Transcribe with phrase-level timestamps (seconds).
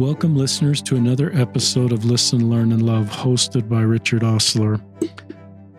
[0.00, 4.80] Welcome, listeners, to another episode of Listen, Learn, and Love, hosted by Richard Ostler.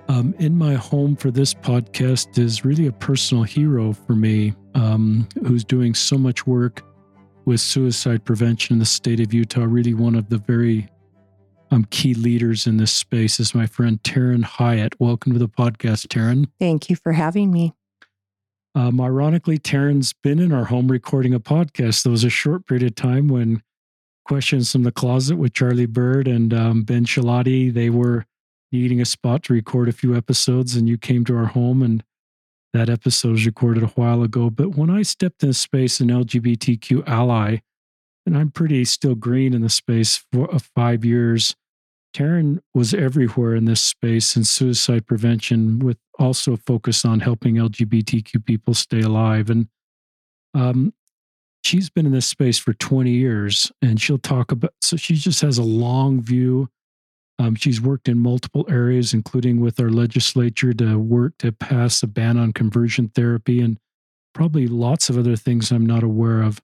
[0.10, 5.28] Um, in my home for this podcast is really a personal hero for me um,
[5.48, 6.84] who's doing so much work
[7.46, 9.66] with suicide prevention in the state of Utah.
[9.68, 10.88] Really, one of the very
[11.72, 14.94] um, key leaders in this space is my friend Taryn Hiatt.
[15.00, 16.46] Welcome to the podcast, Taryn.
[16.60, 17.74] Thank you for having me.
[18.76, 22.04] Um, ironically, Taryn's been in our home recording a podcast.
[22.04, 23.64] There was a short period of time when
[24.32, 28.26] Questions from the Closet with Charlie Bird and um, Ben Schilaty, they were
[28.72, 32.02] needing a spot to record a few episodes, and you came to our home, and
[32.72, 34.50] that episode was recorded a while ago.
[34.50, 37.58] But when I stepped in space, an LGBTQ ally,
[38.26, 41.58] and I'm pretty still green in the space for uh, five years,
[42.16, 47.56] Taryn was everywhere in this space in suicide prevention, with also a focus on helping
[47.56, 49.50] LGBTQ people stay alive.
[49.50, 49.68] And
[50.54, 50.94] um,
[51.64, 55.42] she's been in this space for 20 years and she'll talk about so she just
[55.42, 56.70] has a long view.
[57.40, 62.08] Um, she's worked in multiple areas including with our legislature to work to pass a
[62.08, 63.78] ban on conversion therapy and
[64.34, 66.62] probably lots of other things i'm not aware of.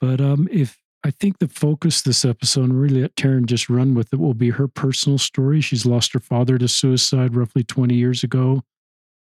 [0.00, 3.94] But um, if i think the focus this episode and really let taryn just run
[3.94, 5.60] with it will be her personal story.
[5.60, 8.62] She's lost her father to suicide roughly 20 years ago.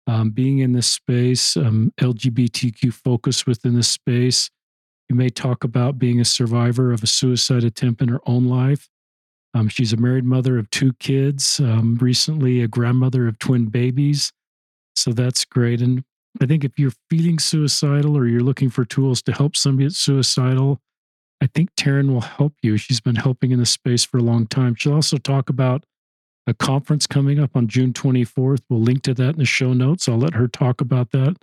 [0.09, 4.51] Um, being in this space um, lgbtq focus within this space
[5.09, 8.89] you may talk about being a survivor of a suicide attempt in her own life.
[9.55, 14.33] Um, she's a married mother of two kids, um, recently a grandmother of twin babies.
[14.95, 15.81] So that's great.
[15.81, 16.05] And
[16.41, 19.99] I think if you're feeling suicidal or you're looking for tools to help somebody that's
[19.99, 20.81] suicidal,
[21.41, 22.77] I think Taryn will help you.
[22.77, 24.75] She's been helping in this space for a long time.
[24.75, 25.85] She'll also talk about
[26.47, 28.63] a conference coming up on June 24th.
[28.69, 30.09] We'll link to that in the show notes.
[30.09, 31.37] I'll let her talk about that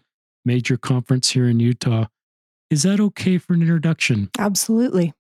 [0.46, 2.06] major conference here in Utah.
[2.74, 4.32] Is that okay for an introduction?
[4.40, 5.14] Absolutely.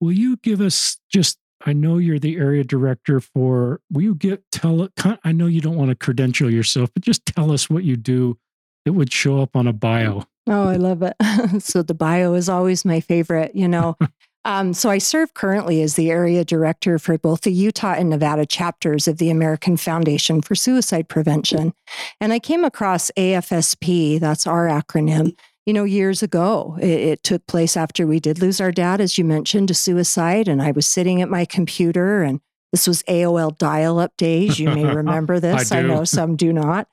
[0.00, 4.42] Will you give us just I know you're the area director for will you get
[4.50, 4.88] tell
[5.22, 8.38] I know you don't want to credential yourself, but just tell us what you do
[8.86, 10.24] that would show up on a bio.
[10.46, 11.14] Oh, I love it.
[11.62, 13.98] so the bio is always my favorite, you know.
[14.46, 18.46] um, so I serve currently as the area director for both the Utah and Nevada
[18.46, 21.74] chapters of the American Foundation for Suicide Prevention.
[22.22, 26.78] And I came across AFSP, that's our acronym, you know, years ago.
[26.80, 30.46] It, it, took place after we did lose our dad, as you mentioned, to suicide.
[30.46, 32.40] And I was sitting at my computer, and
[32.70, 34.60] this was AOL dial up days.
[34.60, 35.72] You may remember this.
[35.72, 36.88] I, I, know some do not.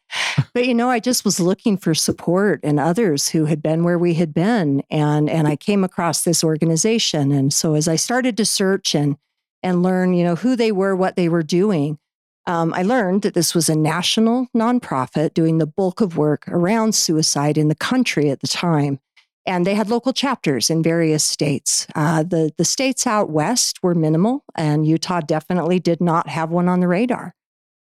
[0.54, 4.00] But, you know, I just was looking for support and others who had been where
[4.00, 4.82] we had been.
[4.90, 7.32] And, and I came across this organization.
[7.32, 9.18] And so as I started to search and,
[9.62, 12.00] and learn, you know, who they were, what they were doing,
[12.46, 16.94] um, I learned that this was a national nonprofit doing the bulk of work around
[16.94, 19.00] suicide in the country at the time.
[19.46, 21.86] And they had local chapters in various states.
[21.96, 26.70] Uh, the, the states out west were minimal, and Utah definitely did not have one
[26.70, 27.36] on the radar.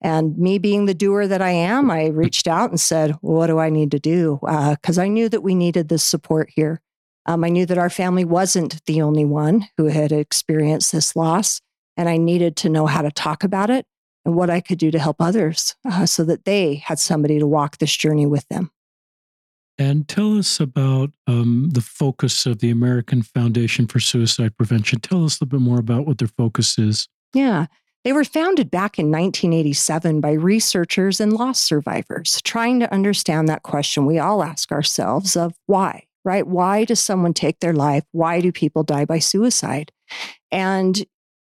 [0.01, 3.47] And me being the doer that I am, I reached out and said, well, What
[3.47, 4.39] do I need to do?
[4.41, 6.81] Because uh, I knew that we needed this support here.
[7.25, 11.61] Um, I knew that our family wasn't the only one who had experienced this loss,
[11.97, 13.85] and I needed to know how to talk about it
[14.25, 17.47] and what I could do to help others uh, so that they had somebody to
[17.47, 18.72] walk this journey with them.
[19.78, 25.02] And tell us about um, the focus of the American Foundation for Suicide Prevention.
[25.02, 27.09] Tell us a little bit more about what their focus is.
[27.34, 27.66] Yeah.
[28.06, 33.64] They were founded back in 1987 by researchers and loss survivors, trying to understand that
[33.64, 36.46] question we all ask ourselves of why, right?
[36.46, 38.03] Why does someone take their life?
[38.12, 39.91] Why do people die by suicide?
[40.52, 41.03] And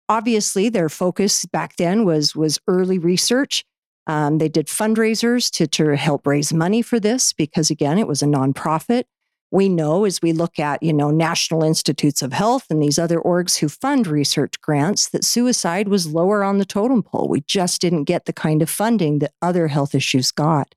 [0.09, 3.65] obviously their focus back then was was early research.
[4.07, 8.21] Um, they did fundraisers to, to help raise money for this because again it was
[8.21, 9.05] a nonprofit.
[9.51, 13.19] We know as we look at you know national institutes of health and these other
[13.19, 17.27] orgs who fund research grants that suicide was lower on the totem pole.
[17.27, 20.75] We just didn't get the kind of funding that other health issues got.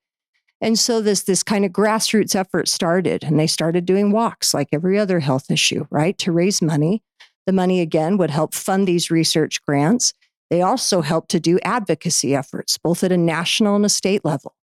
[0.61, 4.69] And so this this kind of grassroots effort started and they started doing walks like
[4.73, 7.03] every other health issue right to raise money
[7.49, 10.13] the money again would help fund these research grants.
[10.51, 14.55] They also help to do advocacy efforts, both at a national and a state level.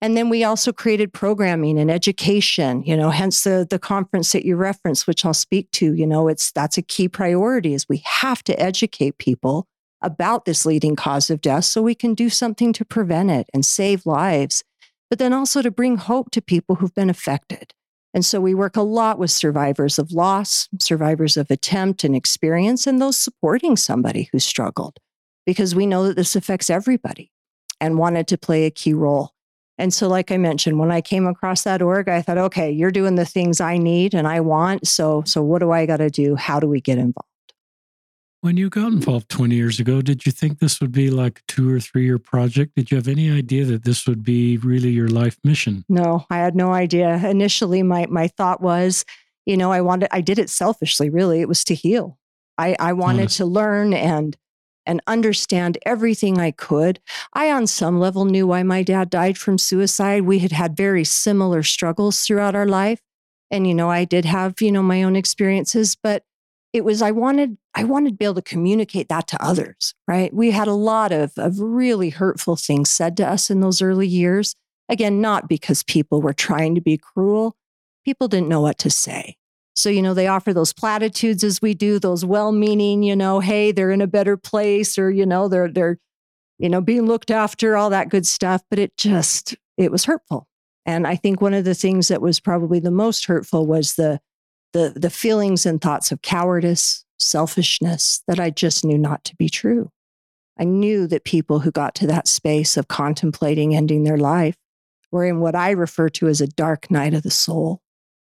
[0.00, 4.46] And then we also created programming and education, you know, hence the, the conference that
[4.46, 5.92] you referenced, which I'll speak to.
[5.92, 9.66] You know, it's that's a key priority is we have to educate people
[10.00, 13.62] about this leading cause of death so we can do something to prevent it and
[13.62, 14.64] save lives,
[15.10, 17.74] but then also to bring hope to people who've been affected.
[18.14, 22.86] And so we work a lot with survivors of loss, survivors of attempt and experience,
[22.86, 24.98] and those supporting somebody who struggled,
[25.46, 27.30] because we know that this affects everybody
[27.80, 29.32] and wanted to play a key role.
[29.78, 32.90] And so, like I mentioned, when I came across that org, I thought, okay, you're
[32.90, 34.86] doing the things I need and I want.
[34.86, 36.36] So, so what do I got to do?
[36.36, 37.31] How do we get involved?
[38.42, 41.42] When you got involved 20 years ago, did you think this would be like a
[41.46, 42.74] two or three year project?
[42.74, 45.84] Did you have any idea that this would be really your life mission?
[45.88, 47.24] No, I had no idea.
[47.24, 49.04] Initially, my, my thought was,
[49.46, 51.40] you know, I wanted, I did it selfishly, really.
[51.40, 52.18] It was to heal.
[52.58, 53.36] I, I wanted Honest.
[53.36, 54.36] to learn and,
[54.86, 56.98] and understand everything I could.
[57.34, 60.22] I, on some level, knew why my dad died from suicide.
[60.22, 63.02] We had had very similar struggles throughout our life.
[63.52, 66.24] And, you know, I did have, you know, my own experiences, but
[66.72, 70.34] it was i wanted i wanted to be able to communicate that to others right?
[70.34, 74.06] We had a lot of, of really hurtful things said to us in those early
[74.06, 74.54] years.
[74.90, 77.56] Again not because people were trying to be cruel.
[78.04, 79.36] People didn't know what to say.
[79.74, 83.72] So you know they offer those platitudes as we do those well-meaning you know hey
[83.72, 85.98] they're in a better place or you know they're they're
[86.58, 90.46] you know being looked after all that good stuff but it just it was hurtful.
[90.84, 94.20] And i think one of the things that was probably the most hurtful was the
[94.74, 99.48] the, the feelings and thoughts of cowardice, selfishness that I just knew not to be
[99.48, 99.90] true.
[100.58, 104.56] I knew that people who got to that space of contemplating ending their life
[105.10, 107.80] were in what I refer to as a dark night of the soul.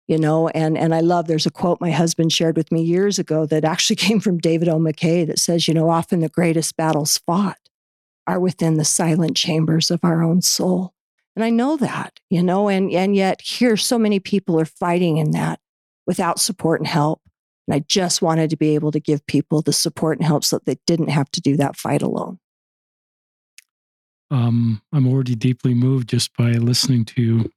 [0.07, 3.21] You know, and and I love there's a quote my husband shared with me years
[3.21, 4.79] ago that actually came from David O.
[4.79, 7.59] McKay that says, you know, often the greatest battles fought
[8.27, 10.95] are within the silent chambers of our own soul.
[11.37, 15.17] And I know that, you know, and and yet here so many people are fighting
[15.17, 15.61] in that
[16.07, 17.23] without support and help.
[17.71, 20.57] And I just wanted to be able to give people the support and help so
[20.57, 22.41] that they didn't have to do that fight alone.
[24.29, 27.53] Um, I'm already deeply moved just by listening to you.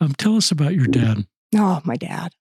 [0.00, 1.28] Um, tell us about your dad.
[1.54, 2.32] Oh, my dad.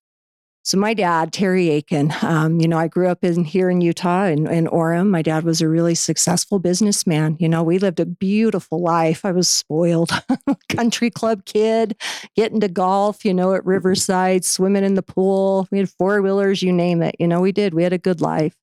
[0.70, 4.26] So my dad, Terry Aiken, um, you know, I grew up in here in Utah
[4.26, 5.10] in, in Orem.
[5.10, 7.38] My dad was a really successful businessman.
[7.40, 9.26] You know, we lived a beautiful life.
[9.26, 10.12] I was spoiled,
[10.70, 12.00] country club kid,
[12.36, 15.68] getting to golf, you know, at Riverside, swimming in the pool.
[15.72, 17.16] We had four wheelers, you name it.
[17.18, 17.74] You know, we did.
[17.74, 18.54] We had a good life.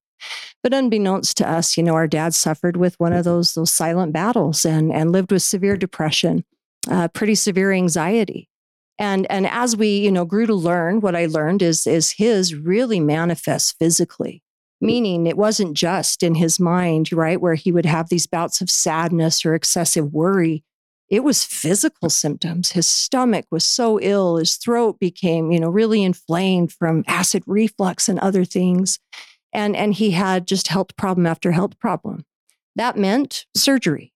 [0.62, 4.12] But unbeknownst to us, you know, our dad suffered with one of those those silent
[4.12, 6.44] battles and and lived with severe depression,
[6.88, 8.48] uh, pretty severe anxiety
[8.98, 12.54] and and as we you know grew to learn what i learned is is his
[12.54, 14.42] really manifests physically.
[14.78, 18.68] Meaning it wasn't just in his mind right where he would have these bouts of
[18.68, 20.64] sadness or excessive worry.
[21.08, 22.72] It was physical symptoms.
[22.72, 24.36] His stomach was so ill.
[24.36, 28.98] His throat became you know really inflamed from acid reflux and other things.
[29.52, 32.24] And and he had just health problem after health problem.
[32.74, 34.12] That meant surgery.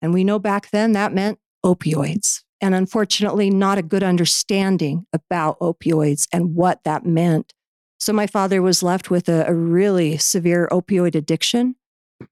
[0.00, 5.58] And we know back then that meant opioids and unfortunately not a good understanding about
[5.60, 7.54] opioids and what that meant.
[7.98, 11.76] So my father was left with a, a really severe opioid addiction.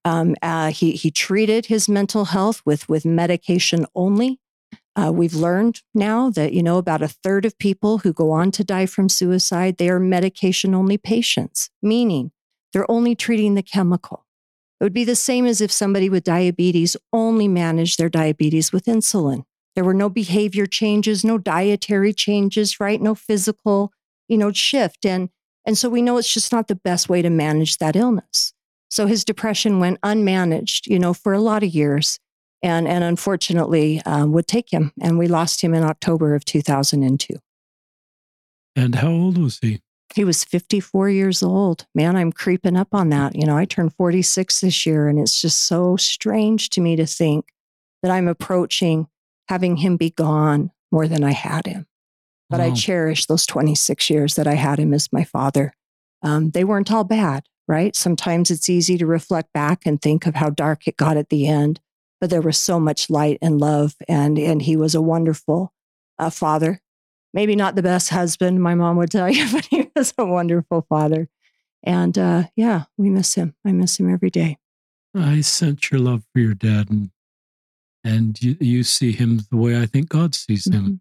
[0.04, 4.40] Um, uh, he he treated his mental health with with medication only.
[4.96, 8.50] Uh, we've learned now that you know about a third of people who go on
[8.50, 12.32] to die from suicide they are medication only patients, meaning
[12.72, 14.26] they're only treating the chemical.
[14.80, 18.84] It would be the same as if somebody with diabetes only managed their diabetes with
[18.86, 19.44] insulin.
[19.76, 23.00] There were no behavior changes, no dietary changes, right?
[23.00, 23.92] No physical,
[24.26, 25.04] you know, shift.
[25.04, 25.28] And,
[25.66, 28.54] and so we know it's just not the best way to manage that illness.
[28.88, 32.18] So his depression went unmanaged, you know, for a lot of years
[32.62, 34.92] and, and unfortunately um, would take him.
[35.00, 37.36] And we lost him in October of 2002.
[38.74, 39.82] And how old was he?
[40.14, 41.86] He was 54 years old.
[41.94, 43.36] Man, I'm creeping up on that.
[43.36, 47.06] You know, I turned 46 this year, and it's just so strange to me to
[47.06, 47.46] think
[48.02, 49.08] that I'm approaching
[49.48, 51.86] having him be gone more than I had him.
[52.48, 52.66] But wow.
[52.66, 55.72] I cherish those 26 years that I had him as my father.
[56.22, 57.94] Um, they weren't all bad, right?
[57.94, 61.46] Sometimes it's easy to reflect back and think of how dark it got at the
[61.46, 61.80] end,
[62.20, 65.72] but there was so much light and love, and and he was a wonderful
[66.18, 66.80] uh, father.
[67.34, 70.86] Maybe not the best husband, my mom would tell you, but he was a wonderful
[70.88, 71.28] father.
[71.82, 73.54] And uh, yeah, we miss him.
[73.64, 74.58] I miss him every day.
[75.14, 77.10] I sense your love for your dad, and
[78.06, 81.00] and you, you see him the way I think God sees him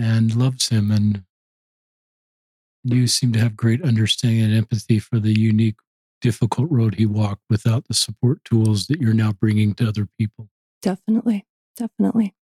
[0.00, 0.02] mm-hmm.
[0.02, 0.90] and loves him.
[0.90, 1.24] And
[2.82, 5.76] you seem to have great understanding and empathy for the unique,
[6.22, 10.48] difficult road he walked without the support tools that you're now bringing to other people.
[10.80, 11.44] Definitely.
[11.76, 12.34] Definitely.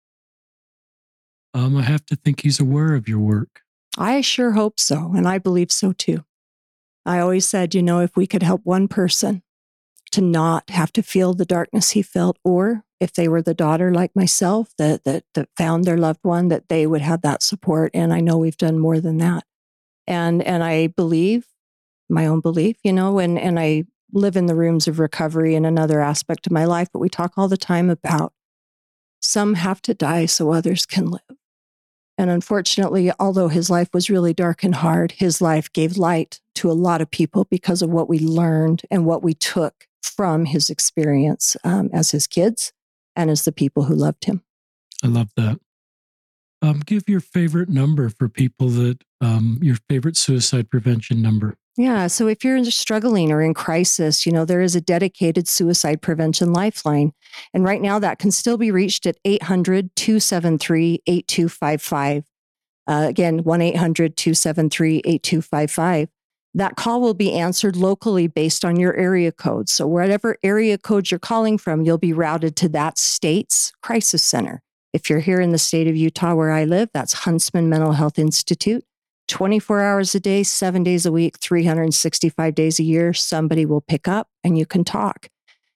[1.53, 3.63] Um, I have to think he's aware of your work.
[3.99, 5.13] I sure hope so.
[5.17, 6.25] And I believe so too.
[7.05, 9.43] I always said, you know, if we could help one person
[10.13, 13.93] to not have to feel the darkness he felt, or if they were the daughter
[13.93, 17.91] like myself that, that, that found their loved one, that they would have that support.
[17.95, 19.45] And I know we've done more than that.
[20.07, 21.47] And, and I believe
[22.09, 25.65] my own belief, you know, and, and I live in the rooms of recovery in
[25.65, 28.33] another aspect of my life, but we talk all the time about
[29.23, 31.21] some have to die so others can live.
[32.19, 36.71] And unfortunately, although his life was really dark and hard, his life gave light to
[36.71, 40.69] a lot of people because of what we learned and what we took from his
[40.69, 42.73] experience um, as his kids
[43.17, 44.43] and as the people who loved him.
[45.03, 45.59] I love that.
[46.63, 51.57] Um, give your favorite number for people that um, your favorite suicide prevention number.
[51.77, 52.09] Yeah.
[52.09, 56.53] So if you're struggling or in crisis, you know, there is a dedicated suicide prevention
[56.53, 57.13] lifeline.
[57.55, 62.25] And right now that can still be reached at 800 273 8255.
[62.87, 66.09] Uh, again, 1 800 273 8255.
[66.55, 69.69] That call will be answered locally based on your area code.
[69.69, 74.63] So, whatever area code you're calling from, you'll be routed to that state's crisis center.
[74.93, 78.19] If you're here in the state of Utah where I live, that's Huntsman Mental Health
[78.19, 78.85] Institute.
[79.29, 84.09] 24 hours a day, seven days a week, 365 days a year, somebody will pick
[84.09, 85.29] up and you can talk.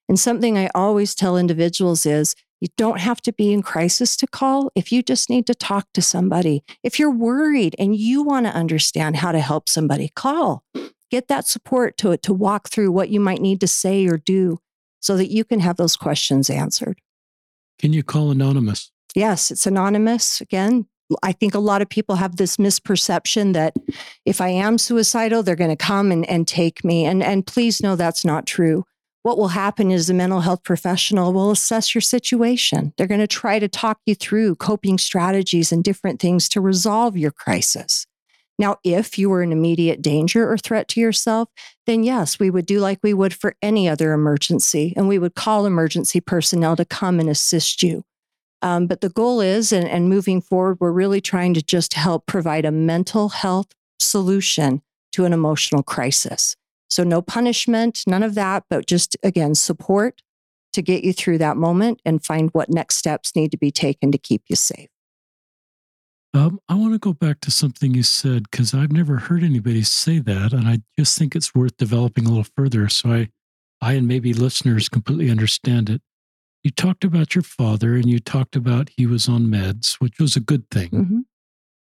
[0.09, 4.26] And something I always tell individuals is you don't have to be in crisis to
[4.26, 6.64] call if you just need to talk to somebody.
[6.83, 10.64] If you're worried and you want to understand how to help somebody, call.
[11.11, 14.61] Get that support to to walk through what you might need to say or do
[14.99, 17.02] so that you can have those questions answered.
[17.78, 18.90] Can you call anonymous?
[19.14, 20.40] Yes, it's anonymous.
[20.40, 20.87] Again,
[21.23, 23.76] I think a lot of people have this misperception that
[24.25, 27.04] if I am suicidal, they're going to come and, and take me.
[27.04, 28.87] And, and please know that's not true.
[29.25, 32.93] What will happen is the mental health professional will assess your situation.
[32.99, 37.16] They're going to try to talk you through coping strategies and different things to resolve
[37.16, 38.07] your crisis.
[38.59, 41.49] Now, if you were in immediate danger or threat to yourself,
[41.87, 45.35] then yes, we would do like we would for any other emergency, and we would
[45.35, 48.04] call emergency personnel to come and assist you.
[48.61, 52.26] Um, but the goal is, and, and moving forward, we're really trying to just help
[52.26, 56.57] provide a mental health solution to an emotional crisis.
[56.95, 60.23] So, no punishment, none of that, but just again, support
[60.73, 64.11] to get you through that moment and find what next steps need to be taken
[64.13, 64.89] to keep you safe.
[66.33, 69.83] Um, I want to go back to something you said because I've never heard anybody
[69.83, 73.29] say that, and I just think it's worth developing a little further so I,
[73.81, 76.03] I and maybe listeners completely understand it
[76.65, 80.35] you talked about your father and you talked about he was on meds, which was
[80.35, 80.89] a good thing.
[80.89, 81.21] Mm-hmm.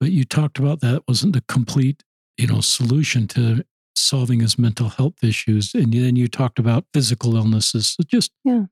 [0.01, 2.03] But you talked about that wasn't the complete,
[2.39, 5.75] you know, solution to solving his mental health issues.
[5.75, 7.89] And then you talked about physical illnesses.
[7.89, 8.65] So just yeah.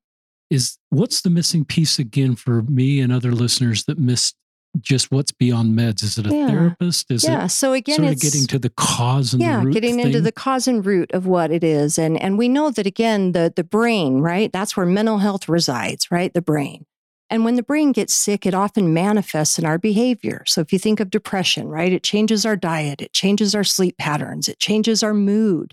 [0.50, 4.37] is what's the missing piece again for me and other listeners that missed
[4.79, 6.03] just what's beyond meds?
[6.03, 6.47] Is it a yeah.
[6.47, 7.11] therapist?
[7.11, 7.47] Is yeah.
[7.47, 10.07] it so again, sort it's of getting to the cause and yeah, getting thing?
[10.07, 13.33] into the cause and root of what it is, and and we know that again,
[13.33, 14.53] the the brain, right?
[14.53, 16.33] That's where mental health resides, right?
[16.33, 16.87] The brain.
[17.31, 20.43] And when the brain gets sick, it often manifests in our behavior.
[20.47, 23.97] So if you think of depression, right, it changes our diet, it changes our sleep
[23.99, 25.73] patterns, it changes our mood.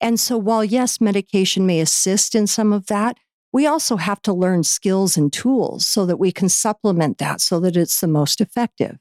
[0.00, 3.18] And so while yes, medication may assist in some of that,
[3.52, 7.60] we also have to learn skills and tools so that we can supplement that so
[7.60, 8.96] that it's the most effective.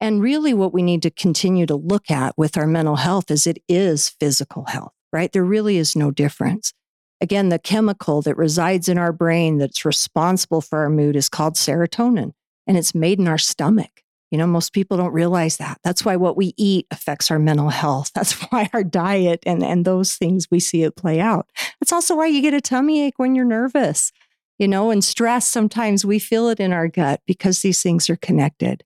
[0.00, 3.46] And really, what we need to continue to look at with our mental health is
[3.46, 5.30] it is physical health, right?
[5.30, 6.72] There really is no difference.
[7.20, 11.54] Again, the chemical that resides in our brain that's responsible for our mood is called
[11.54, 12.32] serotonin,
[12.66, 14.02] and it's made in our stomach.
[14.30, 15.78] You know, most people don't realize that.
[15.82, 18.12] That's why what we eat affects our mental health.
[18.14, 21.50] That's why our diet and, and those things we see it play out.
[21.80, 24.12] That's also why you get a tummy ache when you're nervous,
[24.58, 25.48] you know, and stress.
[25.48, 28.84] Sometimes we feel it in our gut because these things are connected.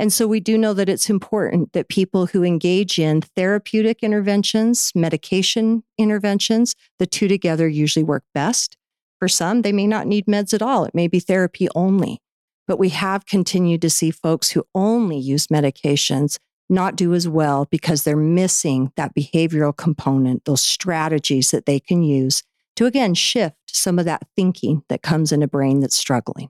[0.00, 4.92] And so we do know that it's important that people who engage in therapeutic interventions,
[4.94, 8.78] medication interventions, the two together usually work best.
[9.18, 10.86] For some, they may not need meds at all.
[10.86, 12.22] It may be therapy only.
[12.66, 16.38] But we have continued to see folks who only use medications
[16.70, 22.02] not do as well because they're missing that behavioral component, those strategies that they can
[22.02, 22.42] use
[22.76, 26.48] to again shift some of that thinking that comes in a brain that's struggling.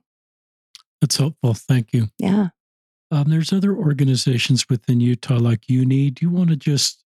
[1.01, 1.53] That's helpful.
[1.53, 2.07] Thank you.
[2.17, 2.49] Yeah.
[3.11, 6.11] Um, there's other organizations within Utah like UNI.
[6.11, 7.03] Do you want to just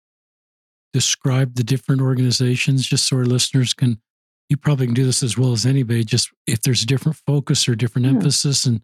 [0.92, 4.00] describe the different organizations just so our listeners can?
[4.48, 6.02] You probably can do this as well as anybody.
[6.02, 8.14] Just if there's a different focus or different yeah.
[8.14, 8.80] emphasis, and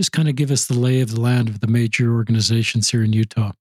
[0.00, 3.02] just kind of give us the lay of the land of the major organizations here
[3.02, 3.52] in Utah.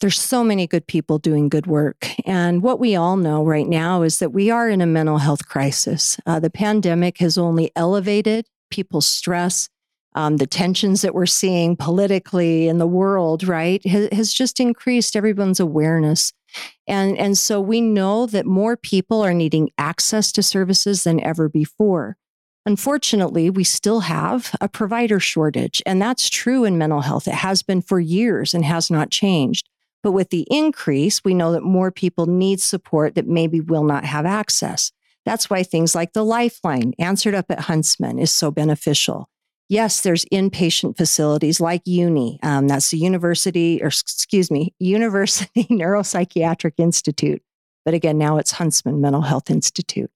[0.00, 2.06] There's so many good people doing good work.
[2.26, 5.46] And what we all know right now is that we are in a mental health
[5.46, 6.18] crisis.
[6.26, 9.68] Uh, the pandemic has only elevated people's stress.
[10.14, 15.16] Um, the tensions that we're seeing politically in the world, right, has, has just increased
[15.16, 16.32] everyone's awareness.
[16.86, 21.48] And, and so we know that more people are needing access to services than ever
[21.48, 22.16] before.
[22.64, 27.26] Unfortunately, we still have a provider shortage, and that's true in mental health.
[27.26, 29.68] It has been for years and has not changed.
[30.02, 34.04] But with the increase, we know that more people need support that maybe will not
[34.04, 34.92] have access.
[35.24, 39.28] That's why things like the Lifeline, answered up at Huntsman, is so beneficial.
[39.72, 42.38] Yes, there's inpatient facilities like UNI.
[42.42, 47.42] Um, that's the University, or excuse me, University Neuropsychiatric Institute.
[47.84, 50.10] But again, now it's Huntsman Mental Health Institute.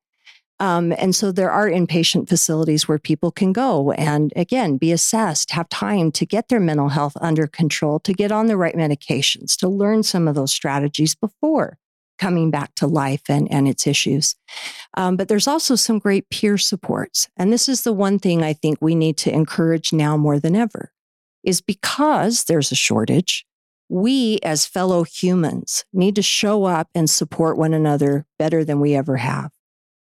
[0.60, 5.50] Um, and so there are inpatient facilities where people can go and again be assessed,
[5.50, 9.56] have time to get their mental health under control, to get on the right medications,
[9.56, 11.78] to learn some of those strategies before
[12.18, 14.35] coming back to life and, and its issues.
[14.96, 17.28] Um, but there's also some great peer supports.
[17.37, 20.56] And this is the one thing I think we need to encourage now more than
[20.56, 20.92] ever
[21.44, 23.46] is because there's a shortage.
[23.88, 28.94] We, as fellow humans, need to show up and support one another better than we
[28.94, 29.52] ever have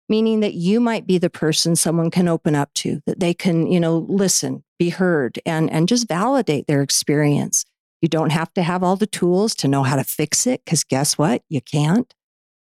[0.08, 3.66] meaning that you might be the person someone can open up to, that they can,
[3.70, 7.64] you know, listen, be heard, and, and just validate their experience.
[8.04, 10.84] You don't have to have all the tools to know how to fix it, because
[10.84, 11.40] guess what?
[11.48, 12.12] You can't.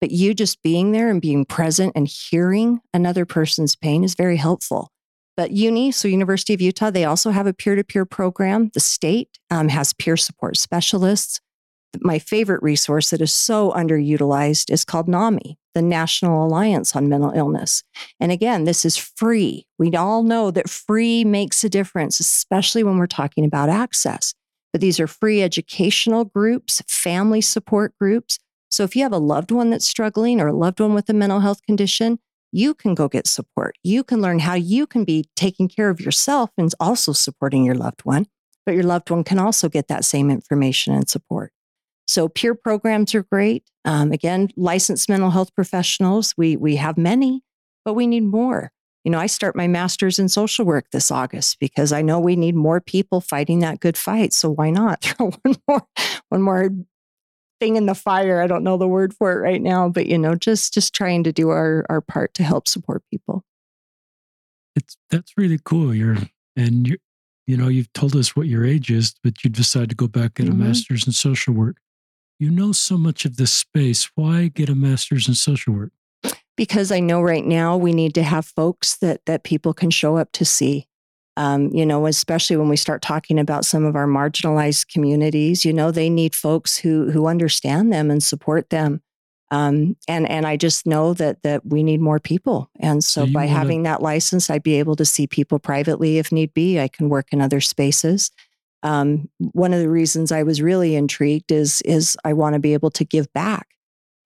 [0.02, 4.36] But you just being there and being present and hearing another person's pain is very
[4.36, 4.92] helpful.
[5.38, 8.70] But uni, so University of Utah, they also have a peer to peer program.
[8.74, 11.40] The state um, has peer support specialists
[12.02, 17.32] my favorite resource that is so underutilized is called NAMI, the National Alliance on Mental
[17.32, 17.84] Illness.
[18.20, 19.66] And again, this is free.
[19.78, 24.34] We all know that free makes a difference, especially when we're talking about access.
[24.72, 28.38] But these are free educational groups, family support groups.
[28.70, 31.14] So if you have a loved one that's struggling or a loved one with a
[31.14, 32.20] mental health condition,
[32.52, 33.76] you can go get support.
[33.84, 37.76] You can learn how you can be taking care of yourself and also supporting your
[37.76, 38.28] loved one.
[38.66, 41.52] But your loved one can also get that same information and support.
[42.08, 43.64] So peer programs are great.
[43.86, 47.44] Um, again, licensed mental health professionals, we, we have many,
[47.86, 48.72] but we need more.
[49.04, 52.36] You know, I start my master's in social work this August because I know we
[52.36, 54.34] need more people fighting that good fight.
[54.34, 55.88] So why not throw one more,
[56.30, 56.70] one more
[57.60, 58.42] thing in the fire?
[58.42, 61.24] I don't know the word for it right now, but you know, just just trying
[61.24, 63.44] to do our our part to help support people.
[64.76, 65.96] It's that's really cool.
[65.96, 66.18] You're
[66.56, 66.98] and you
[67.48, 70.36] you know you've told us what your age is, but you decide to go back
[70.36, 70.62] get mm-hmm.
[70.62, 71.78] a master's in social work
[72.40, 74.10] you know so much of this space.
[74.16, 75.92] Why get a master's in social work?
[76.56, 80.18] Because I know right now we need to have folks that that people can show
[80.18, 80.88] up to see.
[81.38, 85.72] Um, you know, especially when we start talking about some of our marginalized communities, you
[85.72, 89.02] know, they need folks who who understand them and support them.
[89.52, 92.70] Um, and and I just know that that we need more people.
[92.80, 93.58] And so, so by wanna...
[93.58, 96.80] having that license, I'd be able to see people privately if need be.
[96.80, 98.32] I can work in other spaces
[98.84, 102.74] um, one of the reasons I was really intrigued is is I want to be
[102.74, 103.68] able to give back.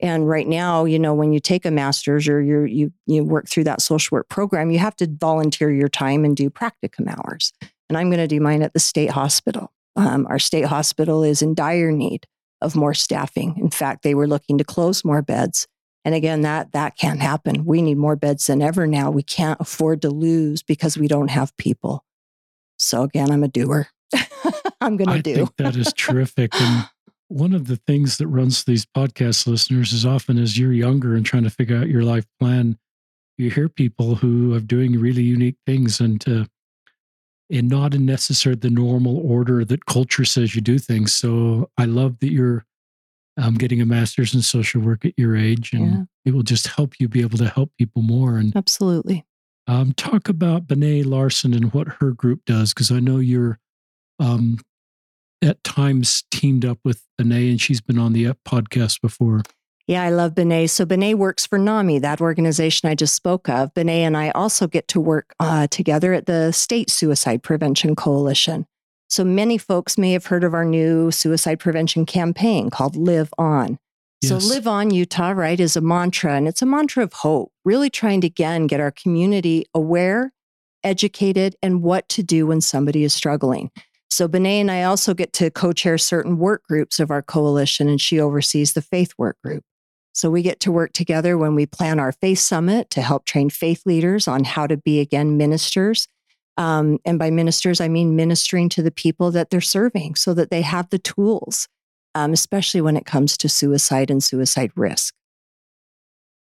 [0.04, 3.48] And right now, you know, when you take a master's or you you you work
[3.48, 7.54] through that social work program, you have to volunteer your time and do practicum hours.
[7.88, 9.72] And I'm going to do mine at the state hospital.
[9.96, 12.28] Um, our state hospital is in dire need
[12.60, 13.56] of more staffing.
[13.58, 15.68] In fact, they were looking to close more beds.
[16.04, 17.63] And again, that that can't happen.
[17.63, 19.10] We need more beds than ever now.
[19.10, 22.04] We can't afford to lose because we don't have people.
[22.78, 23.88] So again, I'm a doer.
[24.82, 25.32] I'm going to do.
[25.32, 26.54] I think that is terrific.
[26.60, 26.89] And
[27.34, 31.26] one of the things that runs these podcast listeners is often as you're younger and
[31.26, 32.78] trying to figure out your life plan,
[33.38, 36.48] you hear people who are doing really unique things and to,
[37.50, 41.12] and not in necessarily the normal order that culture says you do things.
[41.12, 42.65] So I love that you're
[43.38, 46.04] um, getting a master's in social work at your age, and yeah.
[46.26, 48.38] it will just help you be able to help people more.
[48.38, 49.26] And absolutely,
[49.65, 53.58] um, talk about Benet Larson and what her group does, because I know you're
[54.19, 54.60] um,
[55.43, 59.43] at times teamed up with Benet, and she's been on the podcast before.
[59.86, 60.67] Yeah, I love Benet.
[60.67, 63.73] So Benet works for NAMI, that organization I just spoke of.
[63.73, 68.65] Benet and I also get to work uh, together at the State Suicide Prevention Coalition.
[69.10, 73.77] So many folks may have heard of our new suicide prevention campaign called Live On.
[74.21, 74.29] Yes.
[74.29, 77.89] So Live On Utah, right, is a mantra, and it's a mantra of hope, really
[77.89, 80.32] trying to again get our community aware,
[80.82, 83.69] educated, and what to do when somebody is struggling.
[84.13, 87.99] So Benet and I also get to co-chair certain work groups of our coalition, and
[87.99, 89.63] she oversees the faith work group.
[90.13, 93.49] So we get to work together when we plan our faith summit to help train
[93.49, 96.08] faith leaders on how to be again ministers.
[96.58, 100.52] Um, and by ministers, I mean ministering to the people that they're serving so that
[100.52, 101.67] they have the tools,
[102.13, 105.15] um, especially when it comes to suicide and suicide risk.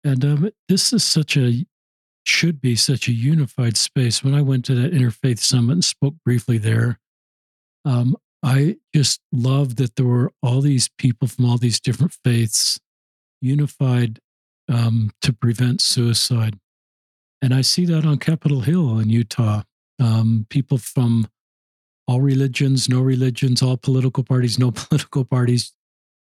[0.04, 1.66] And um, this is such a,
[2.26, 4.22] should be such a unified space.
[4.22, 7.00] When I went to that Interfaith Summit and spoke briefly there,
[7.86, 12.80] um, I just love that there were all these people from all these different faiths
[13.42, 14.20] unified
[14.68, 16.60] um, to prevent suicide.
[17.42, 19.64] And I see that on Capitol Hill in Utah.
[20.00, 21.28] Um, people from
[22.08, 25.74] all religions, no religions, all political parties, no political parties,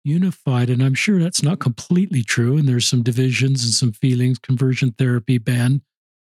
[0.05, 0.71] unified.
[0.71, 2.57] And I'm sure that's not completely true.
[2.57, 4.39] And there's some divisions and some feelings.
[4.39, 5.83] Conversion therapy ban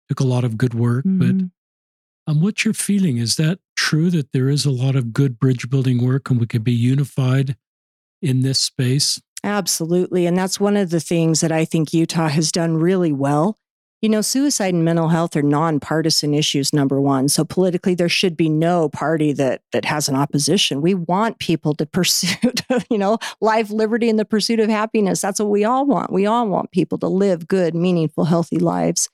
[0.08, 1.20] took a lot of good work, mm-hmm.
[1.20, 1.50] but
[2.26, 3.18] Um, what's your feeling?
[3.18, 6.48] Is that true that there is a lot of good bridge building work and we
[6.48, 7.58] could be unified
[8.22, 9.22] in this space?
[9.44, 10.26] Absolutely.
[10.26, 13.58] And that's one of the things that I think Utah has done really well
[14.04, 17.30] you know, suicide and mental health are nonpartisan issues, number one.
[17.30, 20.82] So politically, there should be no party that that has an opposition.
[20.82, 22.36] We want people to pursue,
[22.90, 25.22] you know, life, liberty, and the pursuit of happiness.
[25.22, 26.12] That's what we all want.
[26.12, 29.10] We all want people to live good, meaningful, healthy lives.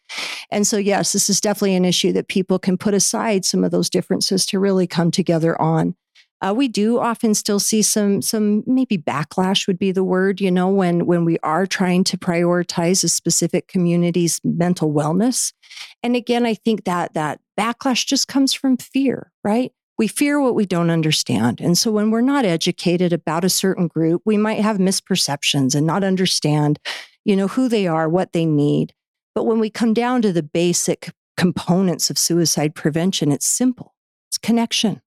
[0.49, 3.69] And so, yes, this is definitely an issue that people can put aside some of
[3.69, 5.95] those differences to really come together on.
[6.41, 10.49] Uh, we do often still see some some maybe backlash would be the word you
[10.49, 15.53] know when when we are trying to prioritize a specific community's mental wellness.
[16.01, 19.71] And again i think that that backlash just comes from fear right?
[19.97, 21.59] We fear what we don't understand.
[21.59, 25.85] And so when we're not educated about a certain group we might have misperceptions and
[25.85, 26.79] not understand
[27.25, 28.93] you know who they are what they need.
[29.35, 33.93] But when we come down to the basic components of suicide prevention it's simple.
[34.29, 35.01] It's connection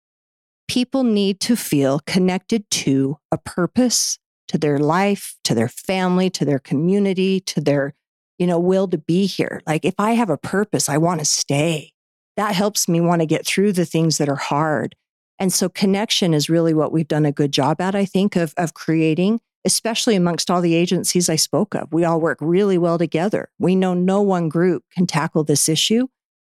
[0.73, 6.47] people need to feel connected to a purpose, to their life, to their family, to
[6.47, 7.93] their community, to their,
[8.39, 9.61] you know, will to be here.
[9.67, 11.93] Like if I have a purpose, I want to stay.
[12.39, 14.97] That helps me want to get through the things that are hard.
[15.39, 18.55] And so connection is really what we've done a good job at, I think, of,
[18.57, 21.93] of creating, especially amongst all the agencies I spoke of.
[21.93, 23.51] We all work really well together.
[23.59, 26.07] We know no one group can tackle this issue.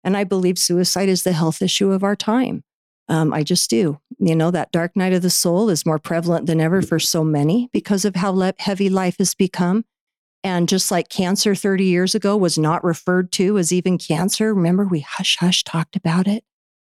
[0.04, 2.66] And I believe suicide is the health issue of our time.
[3.10, 4.00] Um, I just do.
[4.20, 7.24] You know, that dark night of the soul is more prevalent than ever for so
[7.24, 9.84] many because of how le- heavy life has become.
[10.44, 14.86] And just like cancer 30 years ago was not referred to as even cancer, remember
[14.86, 16.44] we hush hush talked about it?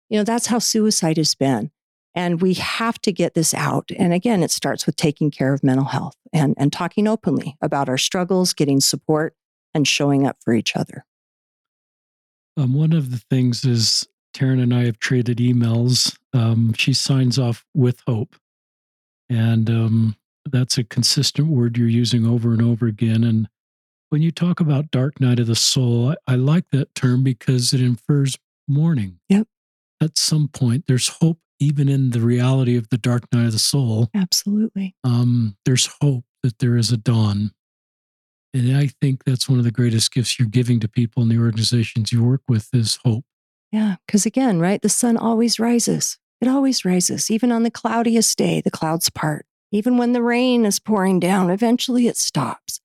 [0.08, 1.70] You know, that's how suicide has been.
[2.14, 3.90] And we have to get this out.
[3.96, 7.88] And again, it starts with taking care of mental health and, and talking openly about
[7.88, 9.34] our struggles, getting support,
[9.74, 11.04] and showing up for each other.
[12.56, 16.16] Um, one of the things is Taryn and I have traded emails.
[16.32, 18.36] Um, she signs off with hope.
[19.28, 23.24] And um, that's a consistent word you're using over and over again.
[23.24, 23.48] And
[24.10, 27.72] when you talk about dark night of the soul, I, I like that term because
[27.72, 29.20] it infers morning.
[29.28, 29.46] Yep.
[30.02, 33.58] At some point, there's hope even in the reality of the dark night of the
[33.58, 34.08] soul.
[34.14, 34.96] Absolutely.
[35.04, 37.52] Um, there's hope that there is a dawn.
[38.52, 41.38] And I think that's one of the greatest gifts you're giving to people in the
[41.38, 43.24] organizations you work with is hope.
[43.72, 43.96] Yeah.
[44.06, 46.18] Because again, right, the sun always rises.
[46.40, 47.30] It always rises.
[47.30, 49.46] Even on the cloudiest day, the clouds part.
[49.72, 52.80] Even when the rain is pouring down, eventually it stops.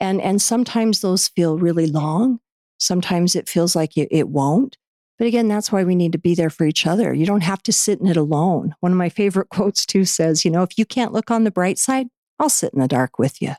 [0.00, 2.40] And, and sometimes those feel really long.
[2.78, 4.76] Sometimes it feels like it, it won't.
[5.18, 7.14] But again, that's why we need to be there for each other.
[7.14, 8.74] You don't have to sit in it alone.
[8.80, 11.50] One of my favorite quotes, too, says, you know, if you can't look on the
[11.50, 12.08] bright side,
[12.38, 13.54] I'll sit in the dark with you,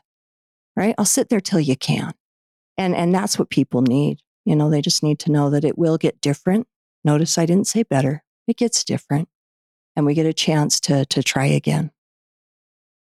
[0.76, 0.94] right?
[0.98, 2.12] I'll sit there till you can.
[2.76, 4.20] And, and that's what people need.
[4.46, 6.66] You know, they just need to know that it will get different.
[7.04, 8.22] Notice I didn't say better.
[8.46, 9.28] It gets different.
[9.96, 11.90] And we get a chance to, to try again.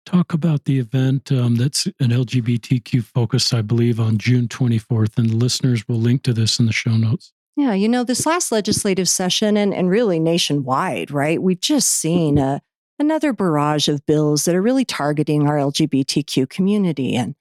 [0.07, 5.19] Talk about the event um, that's an LGBTQ focus, I believe, on June 24th.
[5.19, 7.33] And listeners will link to this in the show notes.
[7.57, 11.43] Yeah, you know, this last legislative session and, and really nationwide, right?
[11.43, 12.63] We've just seen a,
[12.99, 17.15] another barrage of bills that are really targeting our LGBTQ community.
[17.17, 17.35] And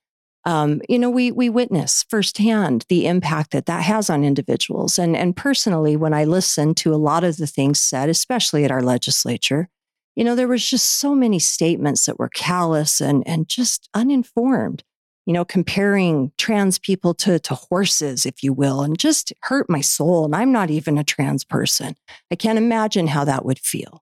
[0.47, 4.97] um, you know, we we witness firsthand the impact that that has on individuals.
[4.97, 8.71] And and personally, when I listen to a lot of the things said, especially at
[8.71, 9.67] our legislature,
[10.15, 14.85] you know, there was just so many statements that were callous and and just uninformed.
[15.25, 19.81] You know, comparing trans people to to horses, if you will, and just hurt my
[19.81, 20.23] soul.
[20.23, 21.97] And I'm not even a trans person.
[22.31, 24.01] I can't imagine how that would feel.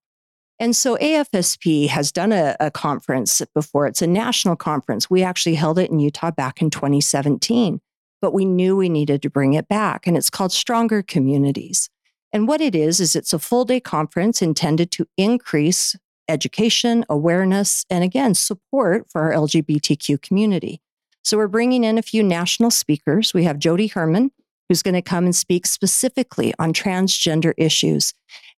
[0.59, 3.87] And so AFSP has done a, a, conference before.
[3.87, 5.09] It's a national conference.
[5.09, 7.81] We actually held it in Utah back in 2017,
[8.21, 10.07] but we knew we needed to bring it back.
[10.07, 11.89] And it's called Stronger Communities.
[12.31, 15.95] And what it is, is it's a full day conference intended to increase
[16.27, 20.81] education, awareness, and again, support for our LGBTQ community.
[21.23, 23.33] So we're bringing in a few national speakers.
[23.33, 24.31] We have Jody Herman,
[24.67, 28.13] who's going to come and speak specifically on transgender issues.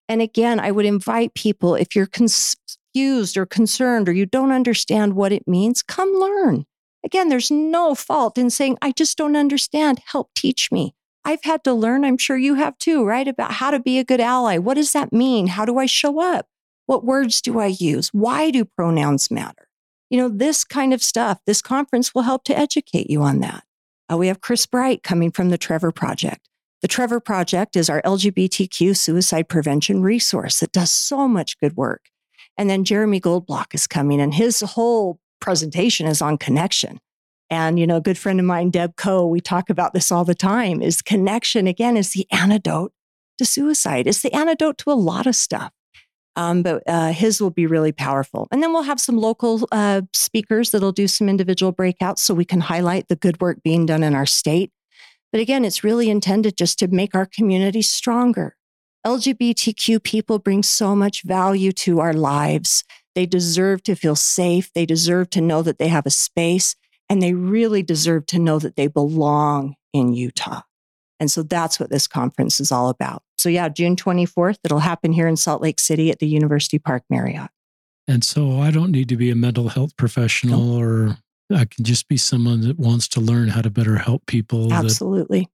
[0.08, 5.14] And again, I would invite people if you're confused or concerned or you don't understand
[5.14, 6.64] what it means, come learn.
[7.04, 10.00] Again, there's no fault in saying, I just don't understand.
[10.06, 10.94] Help teach me.
[11.24, 13.28] I've had to learn, I'm sure you have too, right?
[13.28, 14.56] About how to be a good ally.
[14.58, 15.48] What does that mean?
[15.48, 16.46] How do I show up?
[16.86, 18.08] What words do I use?
[18.14, 19.68] Why do pronouns matter?
[20.08, 23.62] You know, this kind of stuff, this conference will help to educate you on that.
[24.10, 26.48] Uh, we have Chris Bright coming from the Trevor Project.
[26.80, 32.06] The Trevor Project is our LGBTQ suicide prevention resource that does so much good work.
[32.56, 37.00] And then Jeremy Goldbach is coming, and his whole presentation is on connection.
[37.50, 40.24] And, you know, a good friend of mine, Deb Coe, we talk about this all
[40.24, 42.92] the time is connection, again, is the antidote
[43.38, 44.06] to suicide.
[44.06, 45.72] It's the antidote to a lot of stuff.
[46.36, 48.46] Um, but uh, his will be really powerful.
[48.52, 52.44] And then we'll have some local uh, speakers that'll do some individual breakouts so we
[52.44, 54.70] can highlight the good work being done in our state.
[55.32, 58.56] But again, it's really intended just to make our community stronger.
[59.06, 62.84] LGBTQ people bring so much value to our lives.
[63.14, 64.72] They deserve to feel safe.
[64.74, 66.74] They deserve to know that they have a space,
[67.08, 70.62] and they really deserve to know that they belong in Utah.
[71.20, 73.22] And so that's what this conference is all about.
[73.36, 77.02] So, yeah, June 24th, it'll happen here in Salt Lake City at the University Park
[77.10, 77.50] Marriott.
[78.06, 81.18] And so I don't need to be a mental health professional or
[81.50, 84.72] I can just be someone that wants to learn how to better help people.
[84.72, 85.40] Absolutely.
[85.40, 85.48] That...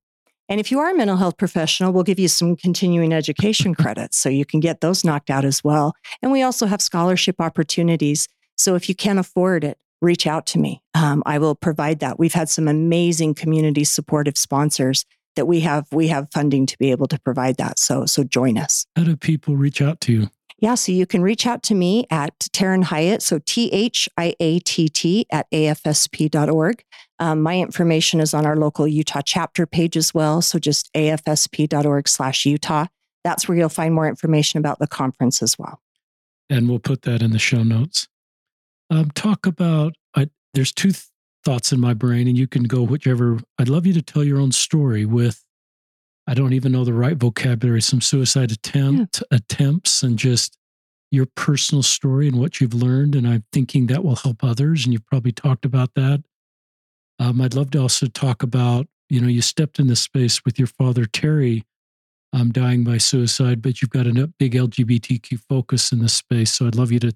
[0.49, 4.17] And if you are a mental health professional, we'll give you some continuing education credits
[4.17, 5.95] so you can get those knocked out as well.
[6.21, 8.29] And we also have scholarship opportunities.
[8.57, 10.83] So if you can't afford it, reach out to me.
[10.95, 12.19] Um, I will provide that.
[12.19, 15.05] We've had some amazing community supportive sponsors
[15.37, 17.79] that we have we have funding to be able to provide that.
[17.79, 18.87] So so join us.
[18.97, 20.31] How do people reach out to you?
[20.59, 24.35] Yeah, so you can reach out to me at Taryn Hiatt, so T H I
[24.41, 26.85] A T T at afsp.org.
[27.19, 30.43] Um, my information is on our local Utah chapter page as well.
[30.43, 32.87] So just afsp.org slash Utah.
[33.23, 35.81] That's where you'll find more information about the conference as well.
[36.51, 38.09] And we'll put that in the show notes.
[38.91, 41.07] Um, talk about, I, there's two th-
[41.45, 43.39] thoughts in my brain, and you can go whichever.
[43.59, 45.44] I'd love you to tell your own story with,
[46.27, 49.37] I don't even know the right vocabulary, some suicide attempt yeah.
[49.37, 50.57] attempts, and just
[51.11, 53.15] your personal story and what you've learned.
[53.15, 54.85] And I'm thinking that will help others.
[54.85, 56.23] And you've probably talked about that.
[57.19, 60.59] Um, I'd love to also talk about, you know, you stepped in this space with
[60.59, 61.65] your father, Terry,
[62.33, 66.53] um, dying by suicide, but you've got a big LGBTQ focus in this space.
[66.53, 67.13] So I'd love you to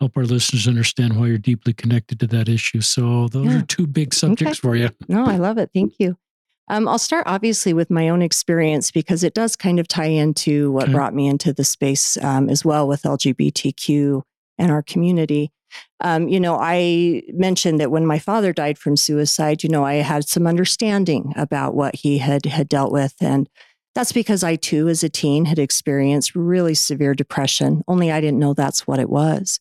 [0.00, 2.82] help our listeners understand why you're deeply connected to that issue.
[2.82, 3.58] So those yeah.
[3.60, 4.68] are two big subjects okay.
[4.68, 4.90] for you.
[5.08, 5.70] no, I love it.
[5.72, 6.18] Thank you.
[6.70, 10.70] Um, I'll start obviously with my own experience because it does kind of tie into
[10.70, 10.92] what okay.
[10.92, 14.22] brought me into the space um, as well with LGBTQ
[14.56, 15.50] and our community.
[16.00, 19.94] Um, you know, I mentioned that when my father died from suicide, you know, I
[19.94, 23.48] had some understanding about what he had had dealt with, and
[23.96, 27.82] that's because I too, as a teen, had experienced really severe depression.
[27.88, 29.58] Only I didn't know that's what it was.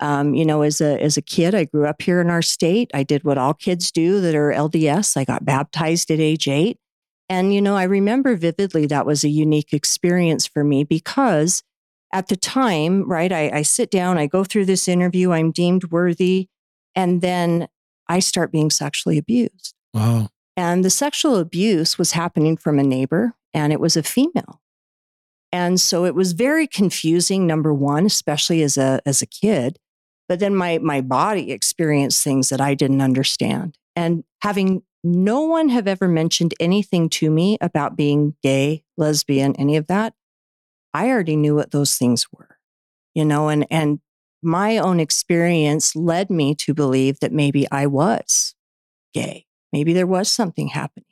[0.00, 2.90] Um, you know, as a as a kid, I grew up here in our state.
[2.94, 5.16] I did what all kids do that are LDS.
[5.16, 6.78] I got baptized at age eight.
[7.28, 11.62] And, you know, I remember vividly that was a unique experience for me because
[12.12, 15.90] at the time, right, I, I sit down, I go through this interview, I'm deemed
[15.90, 16.48] worthy,
[16.94, 17.68] and then
[18.08, 19.74] I start being sexually abused.
[19.92, 20.28] Wow.
[20.56, 24.62] And the sexual abuse was happening from a neighbor, and it was a female.
[25.52, 29.78] And so it was very confusing, number one, especially as a, as a kid.
[30.28, 33.78] But then my my body experienced things that I didn't understand.
[33.96, 39.76] And having no one have ever mentioned anything to me about being gay, lesbian, any
[39.76, 40.14] of that,
[40.92, 42.58] I already knew what those things were.
[43.14, 44.00] You know, and and
[44.42, 48.54] my own experience led me to believe that maybe I was
[49.12, 49.46] gay.
[49.72, 51.04] Maybe there was something happening.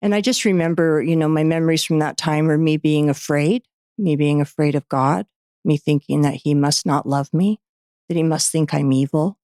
[0.00, 3.64] And I just remember, you know, my memories from that time were me being afraid,
[3.98, 5.26] me being afraid of God,
[5.64, 7.60] me thinking that he must not love me,
[8.08, 9.38] that he must think I'm evil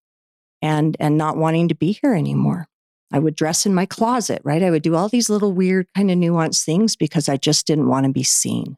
[0.61, 2.67] and and not wanting to be here anymore.
[3.11, 4.63] I would dress in my closet, right?
[4.63, 7.87] I would do all these little weird kind of nuanced things because I just didn't
[7.87, 8.77] want to be seen.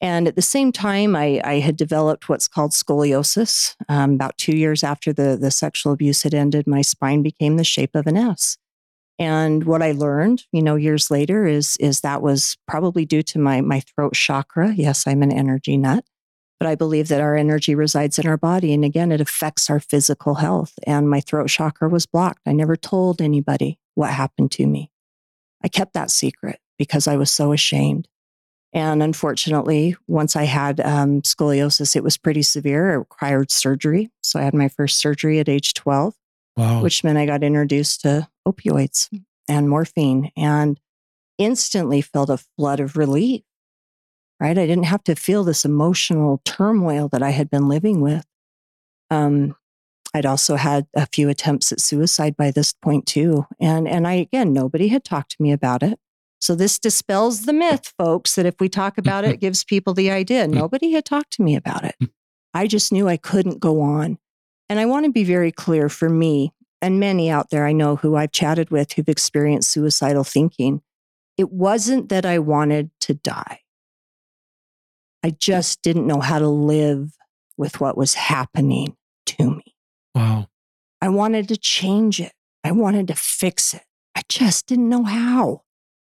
[0.00, 3.74] And at the same time, I, I had developed what's called scoliosis.
[3.88, 7.64] Um, about two years after the, the sexual abuse had ended, my spine became the
[7.64, 8.58] shape of an S.
[9.18, 13.38] And what I learned, you know, years later is, is that was probably due to
[13.38, 14.74] my, my throat chakra.
[14.74, 16.04] Yes, I'm an energy nut
[16.58, 18.72] but I believe that our energy resides in our body.
[18.72, 20.72] And again, it affects our physical health.
[20.86, 22.40] And my throat chakra was blocked.
[22.46, 24.90] I never told anybody what happened to me.
[25.62, 28.08] I kept that secret because I was so ashamed.
[28.72, 32.92] And unfortunately, once I had um, scoliosis, it was pretty severe.
[32.92, 34.10] It required surgery.
[34.22, 36.14] So I had my first surgery at age 12,
[36.56, 36.82] wow.
[36.82, 39.08] which meant I got introduced to opioids
[39.48, 40.78] and morphine and
[41.38, 43.42] instantly felt a flood of relief
[44.40, 44.56] right?
[44.56, 48.24] I didn't have to feel this emotional turmoil that I had been living with.
[49.10, 49.56] Um,
[50.14, 54.14] I'd also had a few attempts at suicide by this point too, and and I
[54.14, 55.98] again nobody had talked to me about it.
[56.40, 59.94] So this dispels the myth, folks, that if we talk about it, it gives people
[59.94, 60.46] the idea.
[60.46, 61.96] Nobody had talked to me about it.
[62.54, 64.18] I just knew I couldn't go on.
[64.68, 67.96] And I want to be very clear for me and many out there I know
[67.96, 70.82] who I've chatted with who've experienced suicidal thinking.
[71.36, 73.60] It wasn't that I wanted to die.
[75.26, 77.10] I just didn't know how to live
[77.56, 79.74] with what was happening to me.
[80.14, 80.46] Wow.
[81.02, 82.30] I wanted to change it.
[82.62, 83.82] I wanted to fix it.
[84.14, 85.62] I just didn't know how.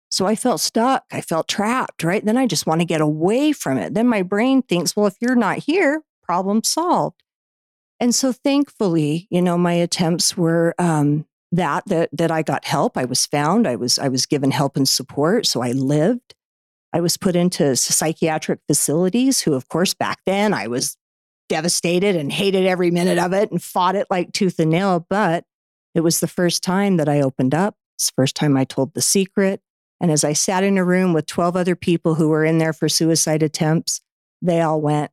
[0.09, 1.05] So I felt stuck.
[1.11, 2.25] I felt trapped, right?
[2.25, 3.93] Then I just want to get away from it.
[3.93, 7.21] Then my brain thinks, well, if you're not here, problem solved.
[7.99, 12.97] And so thankfully, you know, my attempts were um, that that that I got help.
[12.97, 13.67] I was found.
[13.67, 15.45] I was I was given help and support.
[15.45, 16.33] So I lived.
[16.93, 19.41] I was put into psychiatric facilities.
[19.41, 20.97] Who, of course, back then I was
[21.49, 25.05] devastated and hated every minute of it and fought it like tooth and nail.
[25.09, 25.45] But
[25.93, 27.75] it was the first time that I opened up.
[27.97, 29.61] It's the first time I told the secret.
[29.99, 32.73] And as I sat in a room with 12 other people who were in there
[32.73, 34.01] for suicide attempts,
[34.41, 35.11] they all went,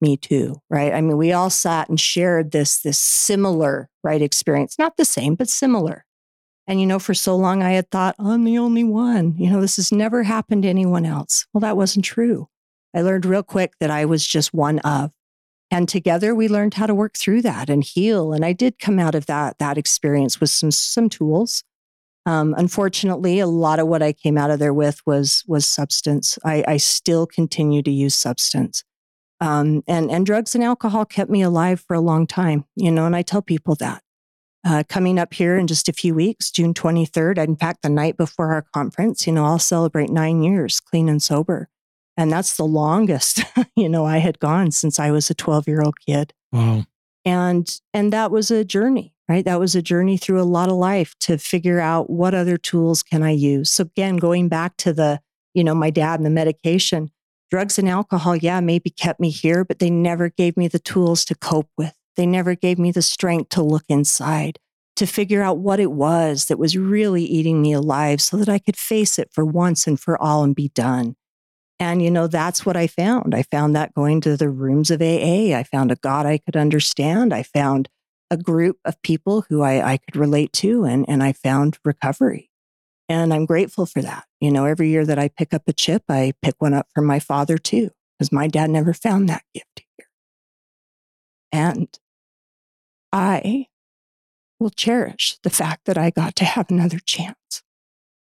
[0.00, 0.92] me too, right?
[0.92, 5.34] I mean, we all sat and shared this, this similar, right, experience, not the same,
[5.34, 6.04] but similar.
[6.66, 9.34] And, you know, for so long I had thought, I'm the only one.
[9.36, 11.46] You know, this has never happened to anyone else.
[11.52, 12.48] Well, that wasn't true.
[12.94, 15.12] I learned real quick that I was just one of.
[15.70, 18.32] And together we learned how to work through that and heal.
[18.32, 21.64] And I did come out of that, that experience with some, some tools.
[22.26, 26.38] Um, unfortunately, a lot of what I came out of there with was, was substance.
[26.44, 28.84] I, I still continue to use substance.
[29.40, 33.06] Um, and, and drugs and alcohol kept me alive for a long time, you know,
[33.06, 34.01] and I tell people that.
[34.64, 38.16] Uh, coming up here in just a few weeks, June 23rd, in fact, the night
[38.16, 41.68] before our conference, you know, I'll celebrate nine years clean and sober.
[42.16, 43.42] And that's the longest,
[43.76, 46.32] you know, I had gone since I was a 12 year old kid.
[46.52, 46.84] Wow.
[47.24, 49.44] And, and that was a journey, right?
[49.44, 53.02] That was a journey through a lot of life to figure out what other tools
[53.02, 53.70] can I use.
[53.70, 55.20] So again, going back to the,
[55.54, 57.10] you know, my dad and the medication,
[57.50, 61.24] drugs and alcohol, yeah, maybe kept me here, but they never gave me the tools
[61.26, 61.94] to cope with.
[62.16, 64.58] They never gave me the strength to look inside,
[64.96, 68.58] to figure out what it was that was really eating me alive so that I
[68.58, 71.16] could face it for once and for all and be done.
[71.80, 73.34] And, you know, that's what I found.
[73.34, 75.56] I found that going to the rooms of AA.
[75.56, 77.34] I found a God I could understand.
[77.34, 77.88] I found
[78.30, 82.50] a group of people who I, I could relate to, and, and I found recovery.
[83.08, 84.24] And I'm grateful for that.
[84.40, 87.02] You know, every year that I pick up a chip, I pick one up for
[87.02, 89.81] my father too, because my dad never found that gift.
[91.52, 91.88] And
[93.12, 93.66] I
[94.58, 97.62] will cherish the fact that I got to have another chance.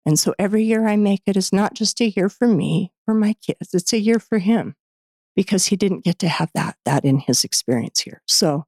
[0.06, 3.14] And so every year I make it is not just a year for me or
[3.14, 4.74] my kids, it's a year for him
[5.36, 8.22] because he didn't get to have that, that in his experience here.
[8.26, 8.64] So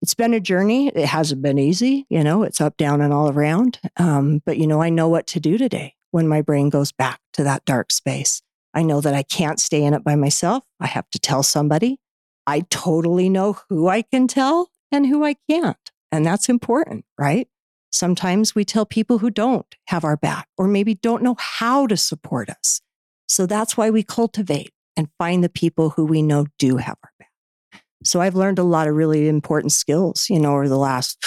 [0.00, 0.88] it's been a journey.
[0.88, 2.06] It hasn't been easy.
[2.08, 3.80] You know, it's up, down, and all around.
[3.96, 7.20] Um, but, you know, I know what to do today when my brain goes back
[7.34, 8.40] to that dark space.
[8.72, 10.64] I know that I can't stay in it by myself.
[10.80, 11.98] I have to tell somebody.
[12.48, 15.76] I totally know who I can tell and who I can't.
[16.10, 17.46] And that's important, right?
[17.92, 21.96] Sometimes we tell people who don't have our back or maybe don't know how to
[21.98, 22.80] support us.
[23.28, 27.12] So that's why we cultivate and find the people who we know do have our
[27.18, 27.82] back.
[28.02, 31.22] So I've learned a lot of really important skills, you know, over the last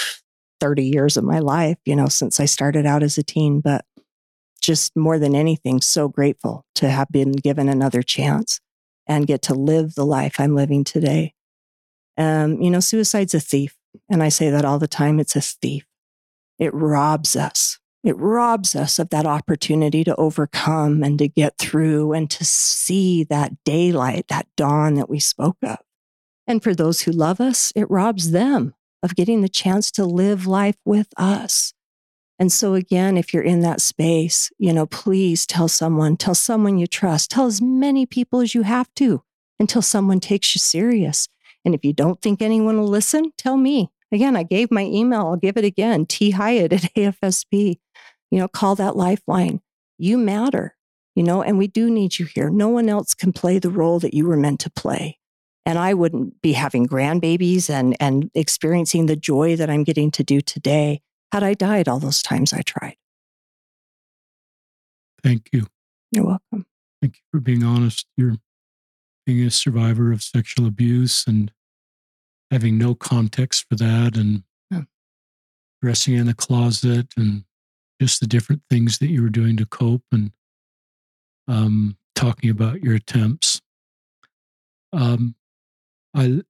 [0.60, 3.62] 30 years of my life, you know, since I started out as a teen.
[3.62, 3.86] But
[4.60, 8.60] just more than anything, so grateful to have been given another chance
[9.08, 11.34] and get to live the life I'm living today.
[12.18, 13.76] Um, you know, suicide's a thief.
[14.10, 15.86] And I say that all the time it's a thief.
[16.60, 17.80] It robs us.
[18.04, 23.24] It robs us of that opportunity to overcome and to get through and to see
[23.26, 25.78] that daylight, that dawn that we spoke of.
[26.48, 30.48] And for those who love us, it robs them of getting the chance to live
[30.48, 31.74] life with us.
[32.41, 36.80] And so, again, if you're in that space, you know, please tell someone, tell someone
[36.80, 39.21] you trust, tell as many people as you have to
[39.60, 41.27] until someone takes you serious.
[41.63, 43.91] And if you don't think anyone will listen, tell me.
[44.12, 47.77] Again, I gave my email, I'll give it again T Hiatt at AFSP.
[48.32, 49.62] You know, call that lifeline.
[49.99, 50.75] You matter,
[51.13, 52.49] you know, and we do need you here.
[52.49, 55.19] No one else can play the role that you were meant to play
[55.63, 60.23] and I wouldn't be having grandbabies and and experiencing the joy that I'm getting to
[60.23, 62.98] do today had I died all those times I tried.
[65.24, 65.67] Thank you.
[66.12, 66.65] You're welcome.
[67.02, 68.06] Thank you for being honest.
[68.17, 68.38] You're
[69.26, 71.52] being a survivor of sexual abuse and
[72.50, 74.82] having no context for that and yeah.
[75.82, 77.46] dressing in the closet and
[78.02, 80.32] just the different things that you were doing to cope and
[81.48, 83.62] um, talking about your attempts.
[84.91, 85.36] Um,
[86.14, 86.41] I,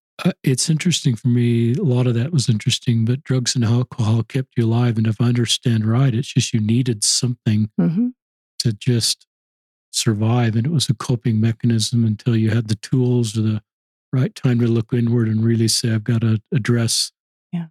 [0.44, 1.74] it's interesting for me.
[1.74, 4.98] A lot of that was interesting, but drugs and alcohol kept you alive.
[4.98, 8.08] And if I understand right, it's just you needed something mm-hmm.
[8.60, 9.28] to just
[9.92, 10.56] survive.
[10.56, 13.62] And it was a coping mechanism until you had the tools or the
[14.14, 17.12] right time to look inward and really say, I've got to address.
[17.52, 17.68] Yeah.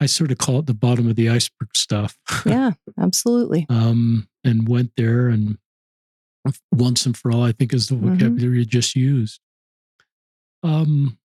[0.00, 2.18] I sort of call it the bottom of the iceberg stuff.
[2.46, 3.66] yeah, absolutely.
[3.68, 5.58] um, and went there and
[6.72, 8.14] once and for all, I think is the mm-hmm.
[8.14, 8.58] vocabulary mm-hmm.
[8.58, 9.40] you just used.
[10.62, 11.17] Um,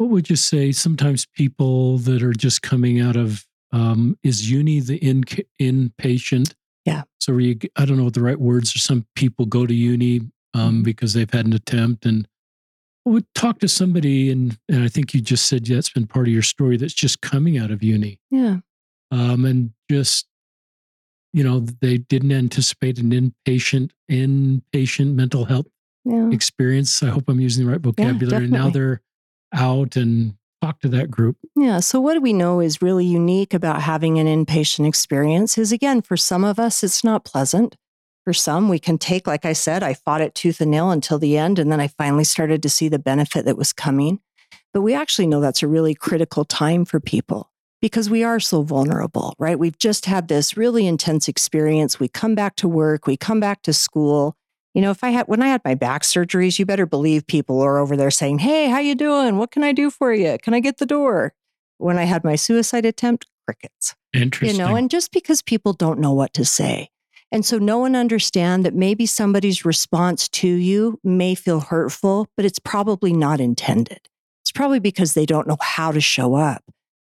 [0.00, 4.80] what would you say sometimes people that are just coming out of um, is uni
[4.80, 5.24] the in
[5.60, 6.54] inpatient
[6.86, 7.02] Yeah.
[7.18, 8.78] So you, I don't know what the right words are.
[8.78, 10.20] Some people go to uni
[10.54, 10.82] um, mm-hmm.
[10.84, 12.26] because they've had an attempt and
[13.04, 16.28] would talk to somebody and and I think you just said yeah, that's been part
[16.28, 18.18] of your story that's just coming out of uni.
[18.30, 18.60] Yeah.
[19.10, 20.26] Um, and just
[21.34, 25.66] you know they didn't anticipate an inpatient inpatient mental health
[26.06, 26.30] yeah.
[26.30, 27.02] experience.
[27.02, 28.44] I hope I'm using the right vocabulary.
[28.44, 29.02] Yeah, now they're
[29.52, 31.36] out and talk to that group.
[31.56, 31.80] Yeah.
[31.80, 36.16] So, what we know is really unique about having an inpatient experience is again, for
[36.16, 37.76] some of us, it's not pleasant.
[38.24, 41.18] For some, we can take, like I said, I fought it tooth and nail until
[41.18, 41.58] the end.
[41.58, 44.20] And then I finally started to see the benefit that was coming.
[44.74, 48.62] But we actually know that's a really critical time for people because we are so
[48.62, 49.58] vulnerable, right?
[49.58, 51.98] We've just had this really intense experience.
[51.98, 54.36] We come back to work, we come back to school,
[54.74, 57.60] you know, if I had when I had my back surgeries, you better believe people
[57.60, 59.36] are over there saying, "Hey, how you doing?
[59.36, 60.38] What can I do for you?
[60.42, 61.34] Can I get the door?"
[61.78, 63.94] When I had my suicide attempt, crickets.
[64.12, 64.60] Interesting.
[64.60, 66.90] You know, and just because people don't know what to say.
[67.32, 72.44] And so no one understand that maybe somebody's response to you may feel hurtful, but
[72.44, 74.08] it's probably not intended.
[74.42, 76.64] It's probably because they don't know how to show up.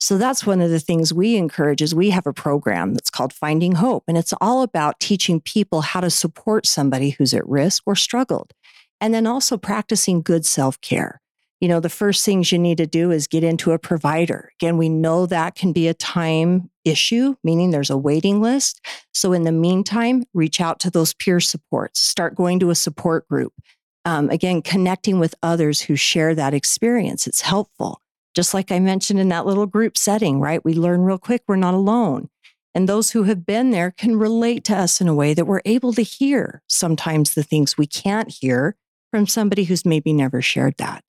[0.02, 3.32] So that's one of the things we encourage is we have a program that's called
[3.32, 7.84] Finding Hope and it's all about teaching people how to support somebody who's at risk
[7.86, 8.52] or struggled.
[9.00, 11.20] And then also practicing good self-care.
[11.60, 14.50] You know, the first things you need to do is get into a provider.
[14.60, 18.84] Again, we know that can be a time issue, meaning there's a waiting list.
[19.14, 23.28] So in the meantime, reach out to those peer supports, start going to a support
[23.28, 23.52] group.
[24.04, 27.28] Um, again, connecting with others who share that experience.
[27.28, 28.01] It's helpful.
[28.34, 30.64] Just like I mentioned in that little group setting, right?
[30.64, 32.28] We learn real quick we're not alone.
[32.74, 35.60] And those who have been there can relate to us in a way that we're
[35.66, 38.76] able to hear sometimes the things we can't hear
[39.10, 41.04] from somebody who's maybe never shared that.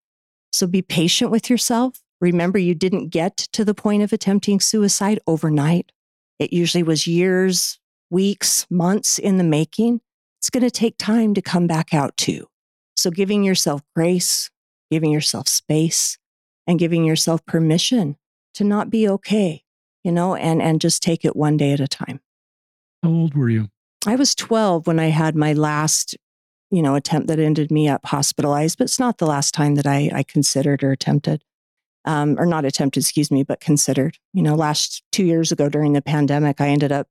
[0.51, 2.01] So be patient with yourself.
[2.19, 5.91] Remember, you didn't get to the point of attempting suicide overnight.
[6.39, 10.01] It usually was years, weeks, months in the making.
[10.39, 12.47] It's going to take time to come back out to.
[12.97, 14.51] So giving yourself grace,
[14.91, 16.17] giving yourself space,
[16.67, 18.17] and giving yourself permission
[18.55, 19.63] to not be okay,
[20.03, 22.19] you know, and, and just take it one day at a time.
[23.01, 23.69] How old were you?
[24.05, 26.15] I was 12 when I had my last,
[26.71, 29.87] you know, attempt that ended me up hospitalized, but it's not the last time that
[29.87, 31.43] I, I considered or attempted.
[32.05, 34.17] Um, or not attempted, excuse me, but considered.
[34.33, 37.07] You know, last two years ago during the pandemic, I ended up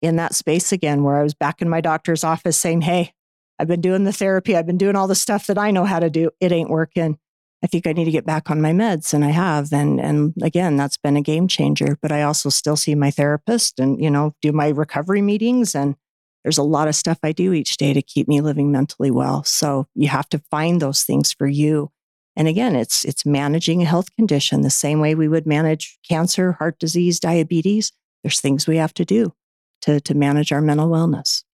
[0.00, 3.14] in that space again where I was back in my doctor's office saying, Hey,
[3.58, 4.56] I've been doing the therapy.
[4.56, 6.30] I've been doing all the stuff that I know how to do.
[6.40, 7.18] It ain't working.
[7.62, 10.34] I think I need to get back on my meds and I have and and
[10.42, 14.10] again that's been a game changer but I also still see my therapist and you
[14.10, 15.94] know do my recovery meetings and
[16.42, 19.44] there's a lot of stuff I do each day to keep me living mentally well.
[19.44, 21.92] So you have to find those things for you.
[22.34, 26.52] And again it's it's managing a health condition the same way we would manage cancer
[26.52, 27.92] heart disease diabetes.
[28.24, 29.34] There's things we have to do
[29.82, 31.44] to to manage our mental wellness.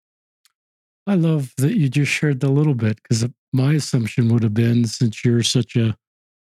[1.06, 4.86] I love that you just shared the little bit because my assumption would have been
[4.86, 5.96] since you're such a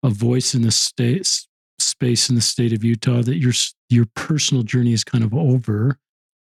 [0.02, 1.46] a voice in the state
[1.78, 3.52] space in the state of Utah that your
[3.88, 5.98] your personal journey is kind of over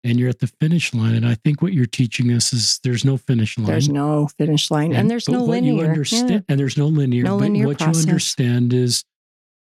[0.05, 3.05] and you're at the finish line and I think what you're teaching us is there's
[3.05, 3.67] no finish line.
[3.67, 6.03] There's no finish line and, and there's no linear.
[6.05, 6.41] Yeah.
[6.49, 7.25] And there's no linear.
[7.25, 8.05] No but linear what process.
[8.05, 9.05] you understand is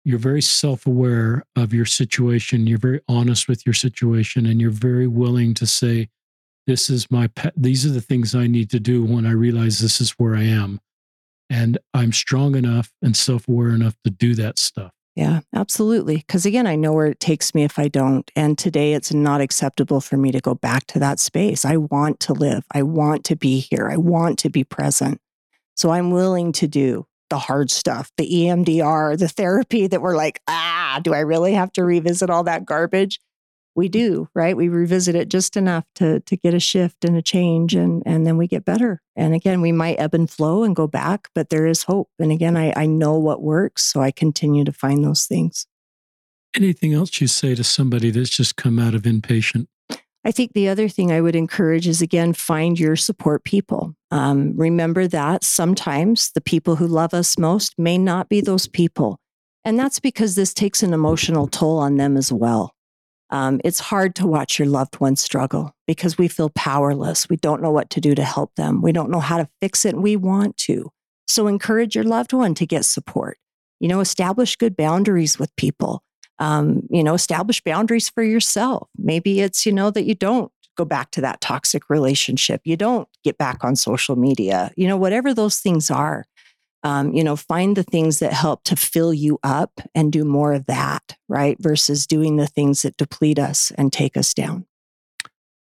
[0.05, 2.67] you're very self-aware of your situation.
[2.67, 6.09] You're very honest with your situation and you're very willing to say
[6.67, 7.53] this is my pet.
[7.55, 10.43] These are the things I need to do when I realize this is where I
[10.43, 10.79] am.
[11.49, 14.91] And I'm strong enough and self aware enough to do that stuff.
[15.15, 16.17] Yeah, absolutely.
[16.17, 18.29] Because again, I know where it takes me if I don't.
[18.35, 21.65] And today it's not acceptable for me to go back to that space.
[21.65, 22.63] I want to live.
[22.71, 23.89] I want to be here.
[23.91, 25.21] I want to be present.
[25.75, 30.41] So I'm willing to do the hard stuff, the EMDR, the therapy that we're like,
[30.47, 33.19] ah, do I really have to revisit all that garbage?
[33.75, 34.55] We do, right?
[34.55, 38.25] We revisit it just enough to to get a shift and a change and and
[38.25, 39.01] then we get better.
[39.15, 42.09] And again, we might ebb and flow and go back, but there is hope.
[42.19, 45.67] And again, I, I know what works, so I continue to find those things.
[46.55, 49.67] Anything else you say to somebody that's just come out of inpatient?
[50.25, 53.93] I think the other thing I would encourage is again, find your support people.
[54.09, 59.19] Um, remember that sometimes the people who love us most may not be those people.
[59.65, 62.73] And that's because this takes an emotional toll on them as well.
[63.29, 67.27] Um, it's hard to watch your loved one struggle because we feel powerless.
[67.29, 68.81] We don't know what to do to help them.
[68.81, 70.91] We don't know how to fix it, and we want to.
[71.27, 73.37] So encourage your loved one to get support.
[73.79, 76.03] You know, establish good boundaries with people.
[76.39, 78.89] Um, you know, establish boundaries for yourself.
[78.97, 82.61] Maybe it's, you know, that you don't go back to that toxic relationship.
[82.65, 86.25] You don't get back on social media, you know, whatever those things are
[86.83, 90.53] um, you know, find the things that help to fill you up and do more
[90.53, 91.57] of that, right?
[91.59, 94.65] Versus doing the things that deplete us and take us down.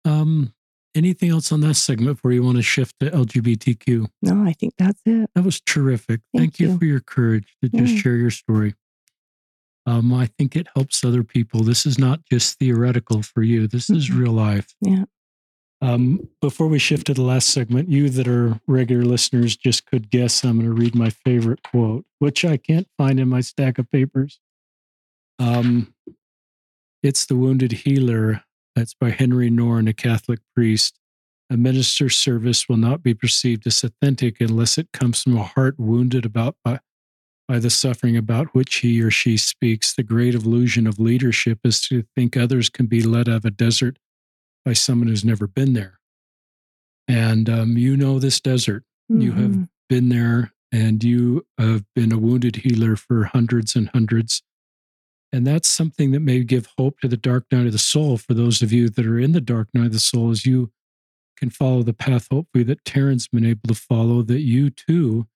[0.05, 0.53] Um,
[0.95, 4.08] anything else on that segment before you want to shift to LGBTQ?
[4.22, 5.30] No, I think that's it.
[5.36, 6.22] That was terrific.
[6.36, 6.72] Thank, Thank you.
[6.72, 6.78] you.
[6.78, 7.99] for your courage to just Yeah.
[7.99, 8.74] share your story.
[9.86, 11.64] Um, I think it helps other people.
[11.64, 13.68] This is not just theoretical for you.
[13.68, 14.20] This is Mhm.
[14.20, 14.76] real life.
[14.82, 15.05] Yeah.
[15.80, 20.09] Um, before we shift to the last segment, you that are regular listeners just could
[20.09, 23.78] guess I'm going to read my favorite quote, which I can't find in my stack
[23.78, 24.39] of papers.
[25.38, 25.93] Um,
[27.03, 28.43] it's The Wounded Healer.
[28.75, 30.99] That's by Henri Nouwen, a Catholic priest.
[31.49, 35.75] A minister's service will not be perceived as authentic unless it comes from a heart
[35.80, 36.80] wounded about by,
[37.47, 39.93] by the suffering about which he or she speaks.
[39.93, 43.51] The great illusion of leadership is to think others can be led out of a
[43.51, 43.99] desert
[44.68, 45.97] by someone who's never been there.
[47.07, 48.84] And um, you know this desert.
[49.07, 49.70] You have Mhm.
[49.88, 54.43] been there and you have been a wounded healer for hundreds and hundreds.
[55.32, 58.34] And that's something that may give hope to the dark night of the soul for
[58.34, 60.70] those of you that are in the dark night of the soul as you
[61.38, 65.28] can follow the path, hopefully, that Taryn's been able to follow, that you too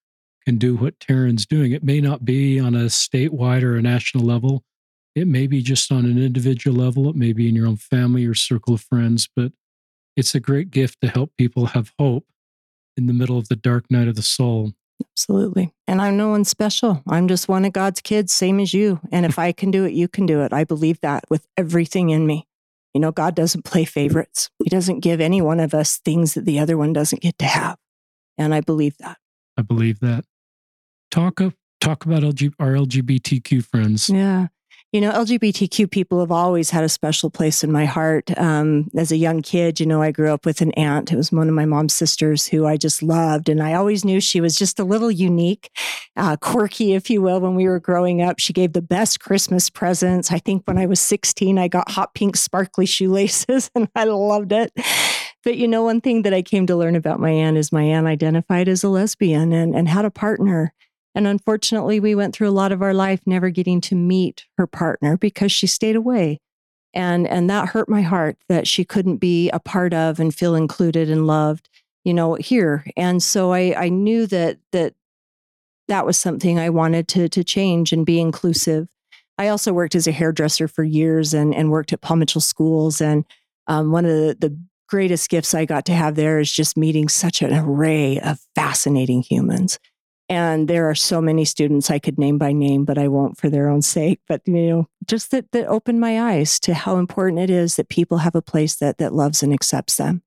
[0.46, 1.72] can do what Taryn's doing.
[1.72, 4.66] It may not be on a statewide or a national level.
[5.16, 7.10] It may be just on an individual level.
[7.10, 9.52] It may be in your own family or circle of friends, but
[10.16, 12.26] it's a great gift to help people have hope
[12.98, 14.74] in the middle of the dark night of the soul.
[15.14, 15.74] Absolutely.
[15.88, 17.02] And I'm no one special.
[17.08, 19.00] I'm just one of God's kids, same as you.
[19.12, 20.54] And if I can do it, you can do it.
[20.54, 22.48] I believe that with everything in me.
[22.94, 24.50] You know, God doesn't play favorites.
[24.64, 27.46] He doesn't give any one of us things that the other one doesn't get to
[27.46, 27.78] have.
[28.38, 29.18] And I believe that.
[29.58, 30.26] I believe that.
[31.10, 34.10] Talk of, talk about LG, our LGBTQ friends.
[34.10, 34.48] Yeah.
[34.92, 38.38] You know, LGBTQ people have always had a special place in my heart.
[38.38, 41.14] Um, as a young kid, you know, I grew up with an aunt.
[41.14, 43.48] It was one of my mom's sisters who I just loved.
[43.48, 45.72] And I always knew she was just a little unique,
[46.18, 48.40] uh, quirky, if you will, when we were growing up.
[48.40, 50.30] She gave the best Christmas presents.
[50.30, 54.52] I think when I was 16, I got hot pink sparkly shoelaces and I loved
[54.52, 54.74] it.
[55.46, 57.84] But you know, one thing that I came to learn about my aunt is my
[57.84, 60.74] aunt identified as a lesbian and, and had a partner.
[61.14, 64.68] And unfortunately, we went through a lot of our life never getting to meet her
[64.68, 66.40] partner because she stayed away.
[66.94, 70.56] And, and that hurt my heart that she couldn't be a part of and feel
[70.56, 71.70] included and loved,
[72.04, 72.86] you know, here.
[72.98, 74.94] And so I, I knew that, that
[75.88, 78.88] that was something I wanted to, to change and be inclusive.
[79.38, 83.02] I also worked as a hairdresser for years and, and worked at Paul Mitchell schools.
[83.02, 83.26] And
[83.68, 84.58] um, one of the, the
[84.88, 89.22] greatest gifts I got to have there is just meeting such an array of fascinating
[89.22, 89.80] humans.
[90.32, 93.50] And there are so many students I could name by name, but I won't for
[93.50, 94.22] their own sake.
[94.30, 97.90] But you know, just that that opened my eyes to how important it is that
[97.90, 100.24] people have a place that that loves and accepts them.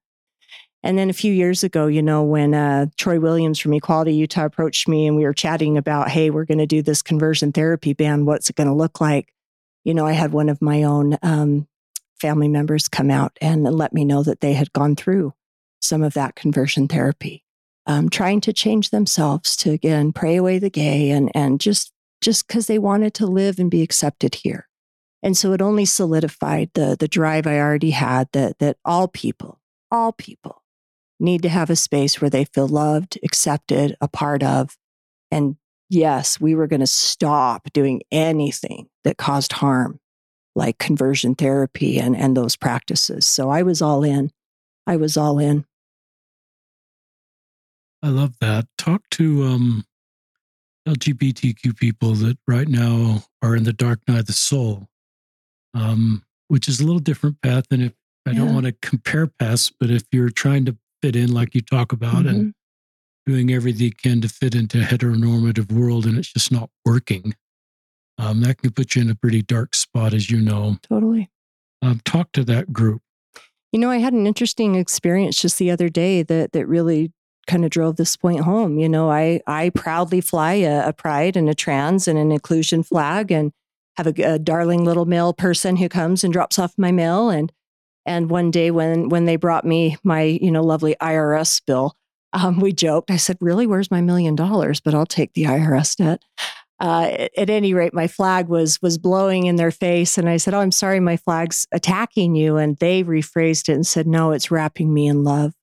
[0.83, 4.45] And then a few years ago, you know, when uh, Troy Williams from Equality Utah
[4.45, 7.95] approached me and we were chatting about, hey, we're going to do this conversion therapy
[7.95, 8.27] ban.
[8.27, 9.33] What's it going to look like?
[9.85, 11.67] You know, I had one of my own um,
[12.21, 15.33] family members come out and let me know that they had gone through
[15.81, 17.44] some of that conversion therapy
[17.87, 22.47] um, trying to change themselves to again pray away the gay and and just just
[22.47, 24.67] because they wanted to live and be accepted here.
[25.23, 29.61] And so it only solidified the the drive i already had that that all people
[29.91, 30.63] all people
[31.21, 34.77] need to have a space where they feel loved accepted a part of.
[35.31, 35.57] And
[35.91, 40.01] yes we were going to stop doing anything that caused harm
[40.57, 43.27] like conversion therapy and and those practices.
[43.27, 44.31] So i was all in.
[44.87, 45.67] I was all in
[48.05, 48.67] I love that.
[48.77, 49.85] Talk to um,
[50.87, 54.89] LGBTQ people that right now are in the dark night of the soul,
[55.73, 57.93] um, which is a little different path than if
[58.27, 61.63] I don't want to compare paths, but if you're trying to fit in, like you
[61.63, 62.55] talk about, and Mhm.
[63.25, 67.35] doing everything you can to fit into a heteronormative world, and it's just not working,
[68.19, 70.79] um, that can put you in a pretty dark spot, as you know.
[70.83, 71.31] totally
[71.81, 73.03] Um, talk to that group.
[73.73, 77.13] You know, I had an interesting experience just the other day that that really
[77.47, 78.79] kind of drove this point home.
[78.79, 82.83] You know, I I proudly fly a, a pride and a trans and an inclusion
[82.83, 83.53] flag and
[83.97, 87.53] have a, a darling little male person who comes and drops off my mail and
[88.07, 91.97] and one day when when they brought me my you know lovely IRS bill,
[92.33, 93.11] um, we joked.
[93.11, 94.81] I said, "Really, where's my million dollars?
[94.81, 96.23] But I'll take the IRS debt."
[96.81, 100.55] Uh, at any rate, my flag was was blowing in their face, and I said,
[100.55, 104.51] "Oh, I'm sorry, my flag's attacking you." And they rephrased it and said, "No, it's
[104.51, 105.55] wrapping me in love."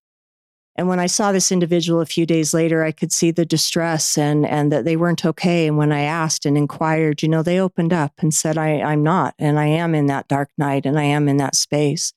[0.76, 4.18] And when I saw this individual a few days later, I could see the distress
[4.18, 5.68] and and that they weren't okay.
[5.68, 9.04] And when I asked and inquired, you know, they opened up and said, I, I'm
[9.04, 12.14] not, and I am in that dark night and I am in that space.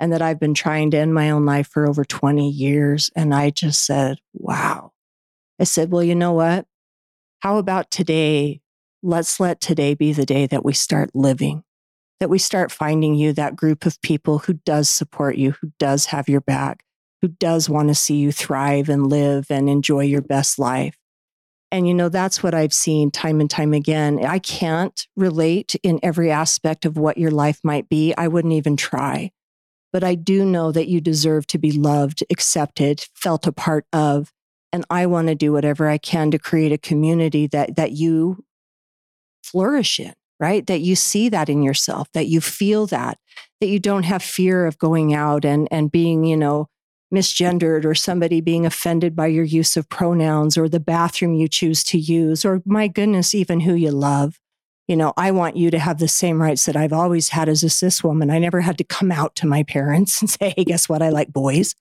[0.00, 3.10] And that I've been trying to end my own life for over 20 years.
[3.14, 4.92] And I just said, wow.
[5.60, 6.66] I said, well, you know what?
[7.40, 8.60] How about today?
[9.02, 11.62] Let's let today be the day that we start living,
[12.18, 16.06] that we start finding you that group of people who does support you, who does
[16.06, 16.84] have your back,
[17.24, 20.94] who does want to see you thrive and live and enjoy your best life.
[21.72, 24.22] And, you know, that's what I've seen time and time again.
[24.22, 28.12] I can't relate in every aspect of what your life might be.
[28.18, 29.30] I wouldn't even try.
[29.90, 34.30] But I do know that you deserve to be loved, accepted, felt a part of.
[34.70, 38.44] And I want to do whatever I can to create a community that, that you
[39.42, 40.66] flourish in, right?
[40.66, 43.16] That you see that in yourself, that you feel that,
[43.62, 46.68] that you don't have fear of going out and, and being, you know,
[47.14, 51.84] misgendered or somebody being offended by your use of pronouns or the bathroom you choose
[51.84, 54.40] to use or my goodness even who you love.
[54.88, 57.62] You know i want you to have the same rights that i've always had as
[57.62, 58.30] a cis woman.
[58.30, 61.02] I never had to come out to my parents and say hey guess what?
[61.02, 61.74] I like boys.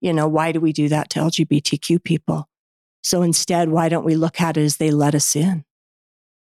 [0.00, 2.48] You know why do we do that to lgbtq people?
[3.02, 5.64] So instead why don't we look at it as they let us in?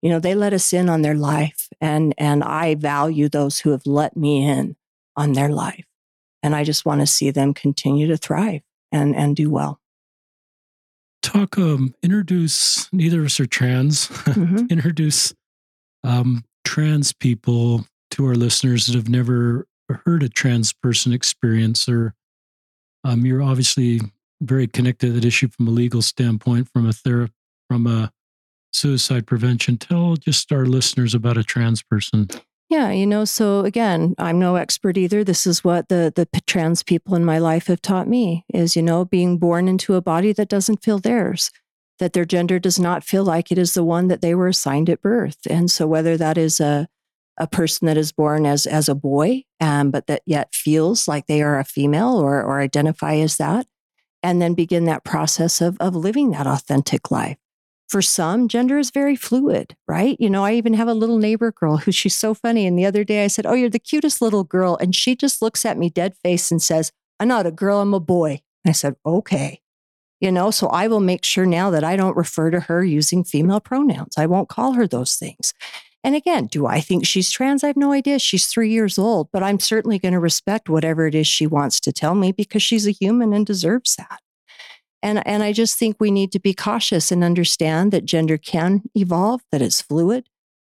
[0.02, 3.70] You know they let us in on their life and and i value those who
[3.70, 4.76] have let me in
[5.16, 5.87] on their life
[6.42, 8.62] and I just want to see them continue to thrive
[8.92, 9.80] and, and do well.
[11.22, 14.66] Talk, um, introduce, neither of us are trans, mm-hmm.
[14.70, 15.34] introduce
[16.04, 19.66] um, trans people to our listeners that have never
[20.04, 22.14] heard a trans person experience or
[23.04, 24.00] um, you're obviously
[24.40, 27.32] very connected to that issue from a legal standpoint, from a therapy,
[27.68, 28.12] from a
[28.72, 29.76] suicide prevention.
[29.76, 32.28] Tell just our listeners about a trans person.
[32.68, 35.24] Yeah, you know, so again, I'm no expert either.
[35.24, 38.82] This is what the the trans people in my life have taught me is, you
[38.82, 41.50] know, being born into a body that doesn't feel theirs,
[41.98, 44.90] that their gender does not feel like it is the one that they were assigned
[44.90, 45.38] at birth.
[45.48, 46.88] And so whether that is a
[47.38, 51.26] a person that is born as as a boy, um, but that yet feels like
[51.26, 53.66] they are a female or or identify as that,
[54.22, 57.38] and then begin that process of of living that authentic life
[57.88, 60.16] for some, gender is very fluid, right?
[60.20, 62.66] You know, I even have a little neighbor girl who she's so funny.
[62.66, 64.76] And the other day I said, Oh, you're the cutest little girl.
[64.80, 67.94] And she just looks at me dead face and says, I'm not a girl, I'm
[67.94, 68.42] a boy.
[68.64, 69.62] And I said, Okay.
[70.20, 73.22] You know, so I will make sure now that I don't refer to her using
[73.22, 74.18] female pronouns.
[74.18, 75.54] I won't call her those things.
[76.04, 77.62] And again, do I think she's trans?
[77.62, 78.18] I have no idea.
[78.18, 81.80] She's three years old, but I'm certainly going to respect whatever it is she wants
[81.80, 84.20] to tell me because she's a human and deserves that.
[85.02, 88.82] And, and I just think we need to be cautious and understand that gender can
[88.94, 90.28] evolve, that it's fluid,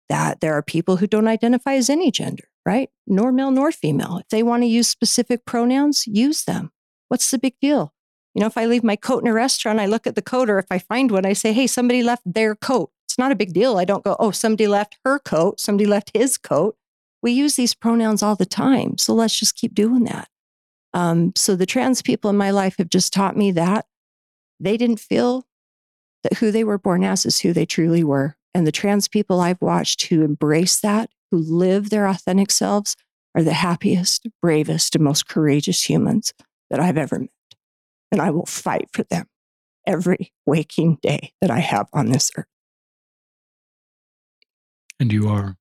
[0.10, 2.90] that there are people who don't identify as any gender, right?
[3.06, 4.18] Nor male nor female.
[4.18, 6.72] If they want to use specific pronouns, use them.
[7.10, 7.94] What's the big deal?
[8.34, 10.50] You know, if I leave my coat in a restaurant, I look at the coat,
[10.50, 12.92] or if I find one, I say, hey, somebody left their coat.
[13.06, 13.78] It's not a big deal.
[13.78, 16.76] I don't go, oh, somebody left her coat, somebody left his coat.
[17.22, 18.98] We use these pronouns all the time.
[18.98, 20.30] So let's just keep doing that.
[20.94, 23.86] Um, so the trans people in my life have just taught me that
[24.64, 25.46] they didn't feel
[26.24, 28.36] that who they were born as is who they truly were.
[28.54, 32.96] And the trans people I've watched who embrace that, who live their authentic selves,
[33.36, 36.34] are the happiest, bravest, and most courageous humans
[36.70, 37.30] that I've ever met.
[38.12, 39.26] And I will fight for them
[39.88, 42.46] every waking day that I have on this earth.
[45.00, 45.58] And you are.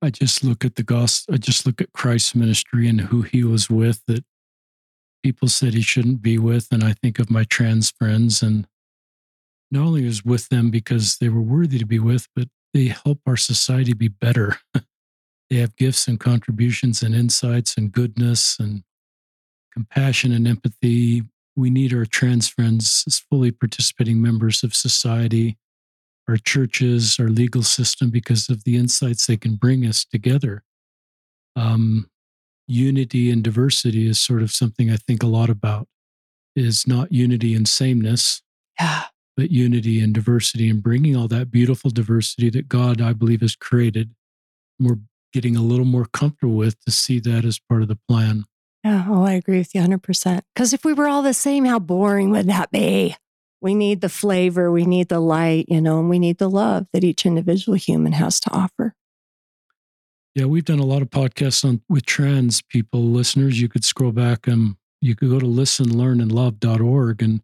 [0.00, 3.42] I just look at the gospel, I just look at Christ's ministry and who he
[3.42, 4.24] was with that
[5.28, 6.68] people said he shouldn't be with.
[6.72, 8.66] And I think of my trans friends, and
[9.70, 13.20] not only was with them because they were worthy to be with, but they help
[13.26, 14.56] our society be better.
[15.50, 18.84] they have gifts and contributions and insights and goodness and
[19.74, 21.24] compassion and empathy.
[21.54, 25.58] We need our trans friends as fully participating members of society,
[26.26, 30.62] our churches, our legal system, because of the insights they can bring us together.
[31.54, 32.08] Um,
[32.68, 35.88] unity and diversity is sort of something I think a lot about
[36.54, 38.42] is not unity and sameness,
[38.78, 39.04] yeah.
[39.36, 43.56] but unity and diversity and bringing all that beautiful diversity that God, I believe, has
[43.56, 44.14] created.
[44.78, 44.98] We're
[45.32, 48.44] getting a little more comfortable with to see that as part of the plan.
[48.84, 50.42] Yeah, oh, I agree with you 100%.
[50.54, 53.16] Because if we were all the same, how boring would that be?
[53.60, 56.86] We need the flavor, we need the light, you know, and we need the love
[56.92, 58.94] that each individual human has to offer.
[60.38, 63.60] Yeah, we've done a lot of podcasts on with trans people, listeners.
[63.60, 67.40] You could scroll back and you could go to listenlearnandlove.org and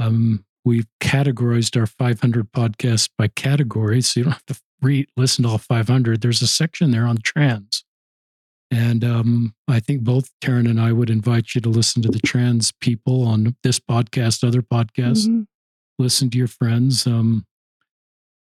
[0.00, 4.00] um, we've categorized our 500 podcasts by category.
[4.00, 6.20] So you don't have to read, listen to all 500.
[6.20, 7.84] There's a section there on trans.
[8.72, 12.18] And um, I think both Taryn and I would invite you to listen to the
[12.18, 15.28] trans people on this podcast, other podcasts.
[15.28, 15.42] Mm-hmm.
[16.00, 17.06] Listen to your friends.
[17.06, 17.46] Um,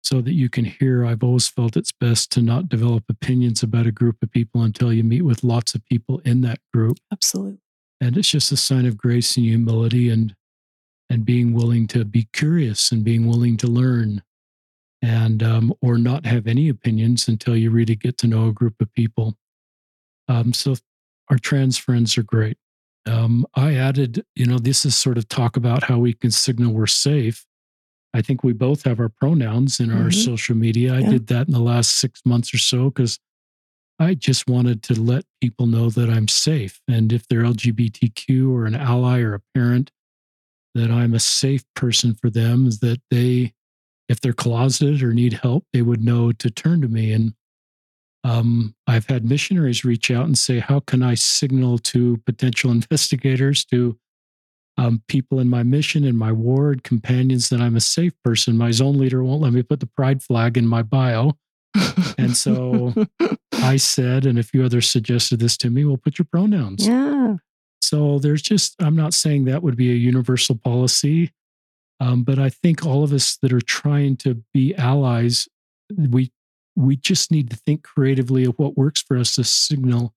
[0.05, 1.05] so that you can hear.
[1.05, 4.92] I've always felt it's best to not develop opinions about a group of people until
[4.92, 6.98] you meet with lots of people in that group.
[7.11, 7.59] Absolutely.
[8.02, 10.34] And it's just a sign of grace and humility and
[11.11, 14.22] and being willing to be curious and being willing to learn
[15.02, 18.74] and um, or not have any opinions until you really get to know a group
[18.80, 19.36] of people.
[20.28, 20.76] Um, so
[21.30, 22.57] our trans friends are great.
[23.07, 26.72] Um, I added, you know, this is sort of talk about how we can signal
[26.72, 27.44] we're safe.
[28.14, 30.20] I think we both have our pronouns in our mm-hmm.
[30.20, 30.94] social media.
[30.94, 31.10] I yeah.
[31.10, 33.18] did that in the last six months or so because
[33.98, 36.80] I just wanted to let people know that I'm safe.
[36.88, 39.90] And if they're LGBTQ or an ally or a parent,
[40.74, 43.52] that I'm a safe person for them, that they,
[44.08, 47.12] if they're closeted or need help, they would know to turn to me.
[47.12, 47.34] And
[48.22, 53.64] um, I've had missionaries reach out and say, How can I signal to potential investigators,
[53.66, 53.98] to
[54.76, 58.58] um, people in my mission, in my ward, companions, that I'm a safe person?
[58.58, 61.36] My zone leader won't let me put the pride flag in my bio.
[62.18, 62.94] and so
[63.52, 66.86] I said, and a few others suggested this to me, well, put your pronouns.
[66.86, 67.36] Yeah.
[67.82, 71.32] So there's just, I'm not saying that would be a universal policy,
[72.00, 75.48] um, but I think all of us that are trying to be allies,
[75.96, 76.32] we
[76.76, 80.12] we just need to think creatively of what works for us to signal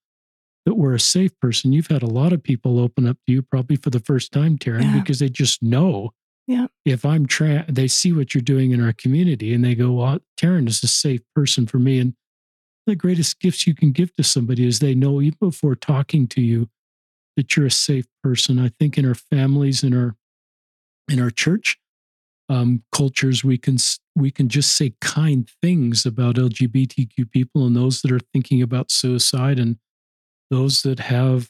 [0.67, 1.71] that we're a safe person.
[1.71, 4.57] You've had a lot of people open up to you probably for the first time,
[4.57, 4.99] Taryn, yeah.
[4.99, 6.11] because they just know.
[6.45, 6.67] Yeah.
[6.83, 10.19] If I'm trans, they see what you're doing in our community and they go, well,
[10.37, 11.99] Taryn is a safe person for me.
[11.99, 12.15] And
[12.85, 16.41] the greatest gifts you can give to somebody is they know even before talking to
[16.41, 16.67] you
[17.37, 18.59] that you're a safe person.
[18.59, 20.17] I think in our families, in our
[21.07, 21.77] in our church,
[22.49, 23.77] um, cultures we can
[24.17, 28.91] we can just say kind things about lgbtq people and those that are thinking about
[28.91, 29.77] suicide and
[30.49, 31.49] those that have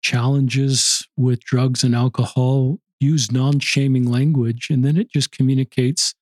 [0.00, 6.14] challenges with drugs and alcohol use non-shaming language and then it just communicates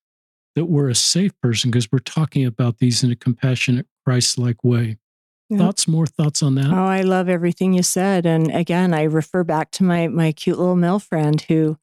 [0.54, 4.96] that we're a safe person because we're talking about these in a compassionate christ-like way.
[5.48, 5.58] Yeah.
[5.58, 6.66] thoughts more thoughts on that?
[6.66, 10.58] Oh i love everything you said and again i refer back to my my cute
[10.58, 11.78] little male friend who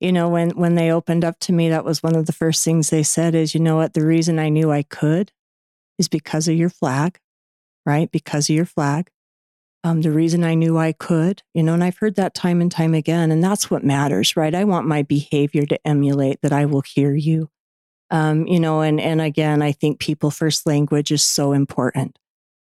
[0.00, 2.64] you know when when they opened up to me that was one of the first
[2.64, 3.94] things they said is you know what?
[3.94, 5.32] The reason i knew i could
[5.98, 7.18] is because of your flag
[7.84, 8.10] right?
[8.10, 9.10] Because of your flag
[9.84, 12.72] um, the reason i knew i could you know and i've heard that time and
[12.72, 16.64] time again and that's what matters right i want my behavior to emulate that i
[16.64, 17.48] will hear you
[18.10, 22.16] um, you know and and again i think people first language is so important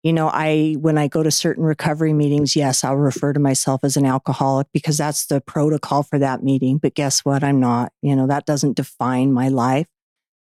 [0.07, 3.83] you know, I, when I go to certain recovery meetings, yes, I'll refer to myself
[3.83, 6.79] as an alcoholic because that's the protocol for that meeting.
[6.79, 7.43] But guess what?
[7.43, 9.89] I'm not, you know, that doesn't define my life.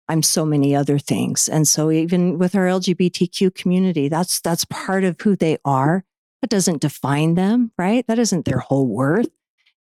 [0.08, 1.50] I'm so many other things.
[1.50, 6.06] And so even with our LGBTQ community, that's, that's part of who they are.
[6.46, 8.06] That doesn't define them, right?
[8.06, 9.32] That isn't their whole worth.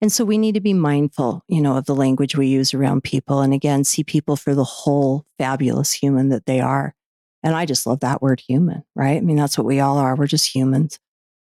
[0.00, 3.04] And so we need to be mindful, you know, of the language we use around
[3.04, 3.42] people.
[3.42, 6.94] And again, see people for the whole fabulous human that they are.
[7.42, 9.18] And I just love that word human, right?
[9.18, 10.16] I mean, that's what we all are.
[10.16, 10.98] We're just humans.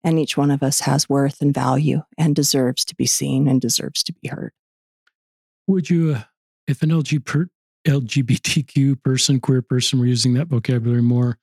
[0.04, 3.60] And each one of us has worth and value and deserves to be seen and
[3.60, 4.52] deserves to be heard.
[5.66, 6.26] Would you, uh,
[6.68, 11.40] if an LGBTQ person, queer person, we're using that vocabulary more,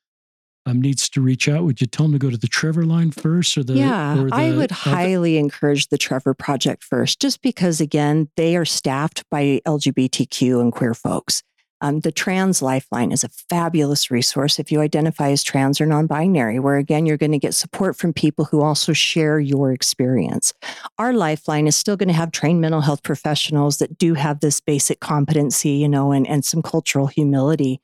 [0.66, 3.10] um, needs to reach out, would you tell them to go to the Trevor line
[3.10, 3.74] first or the?
[3.74, 8.56] Yeah, or the, I would highly encourage the Trevor Project first, just because, again, they
[8.56, 11.42] are staffed by LGBTQ and queer folks.
[11.80, 16.06] Um, the Trans Lifeline is a fabulous resource if you identify as trans or non
[16.06, 20.54] binary, where again, you're going to get support from people who also share your experience.
[20.98, 24.60] Our Lifeline is still going to have trained mental health professionals that do have this
[24.60, 27.82] basic competency, you know, and, and some cultural humility.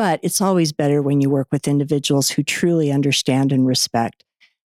[0.00, 4.24] But it's always better when you work with individuals who truly understand and respect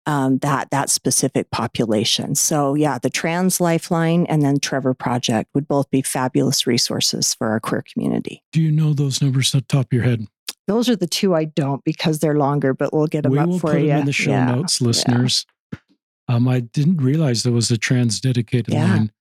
[0.04, 2.34] um, that that specific population.
[2.34, 7.46] So yeah, the Trans Lifeline and then Trevor Project would both be fabulous resources for
[7.46, 8.42] our queer community.
[8.50, 10.26] Do you know those numbers at the top of your head?
[10.66, 13.50] Those are the two I don't because they're longer, but we'll get them we up
[13.50, 13.86] will for put you.
[13.86, 14.46] Them in the show yeah.
[14.46, 15.46] notes, listeners.
[15.72, 15.78] Yeah.
[16.26, 18.84] Um, I didn't realize there was a trans dedicated yeah.
[18.84, 19.12] line.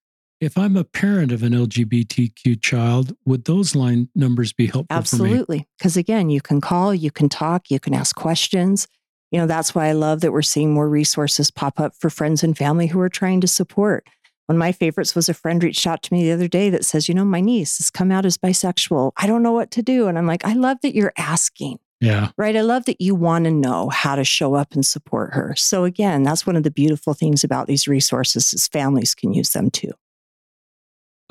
[0.41, 5.67] If I'm a parent of an LGBTQ child, would those line numbers be helpful Absolutely.
[5.77, 8.87] Because again, you can call, you can talk, you can ask questions
[9.31, 12.43] you know, that's why I love that we're seeing more resources pop up for friends
[12.43, 14.07] and family who are trying to support.
[14.47, 16.83] One of my favorites was a friend reached out to me the other day that
[16.83, 19.11] says, you know, my niece has come out as bisexual.
[19.17, 20.07] I don't know what to do.
[20.07, 21.77] And I'm like, I love that you're asking.
[22.01, 22.29] Yeah.
[22.37, 22.55] Right.
[22.55, 25.53] I love that you want to know how to show up and support her.
[25.55, 29.51] So again, that's one of the beautiful things about these resources is families can use
[29.51, 29.91] them too.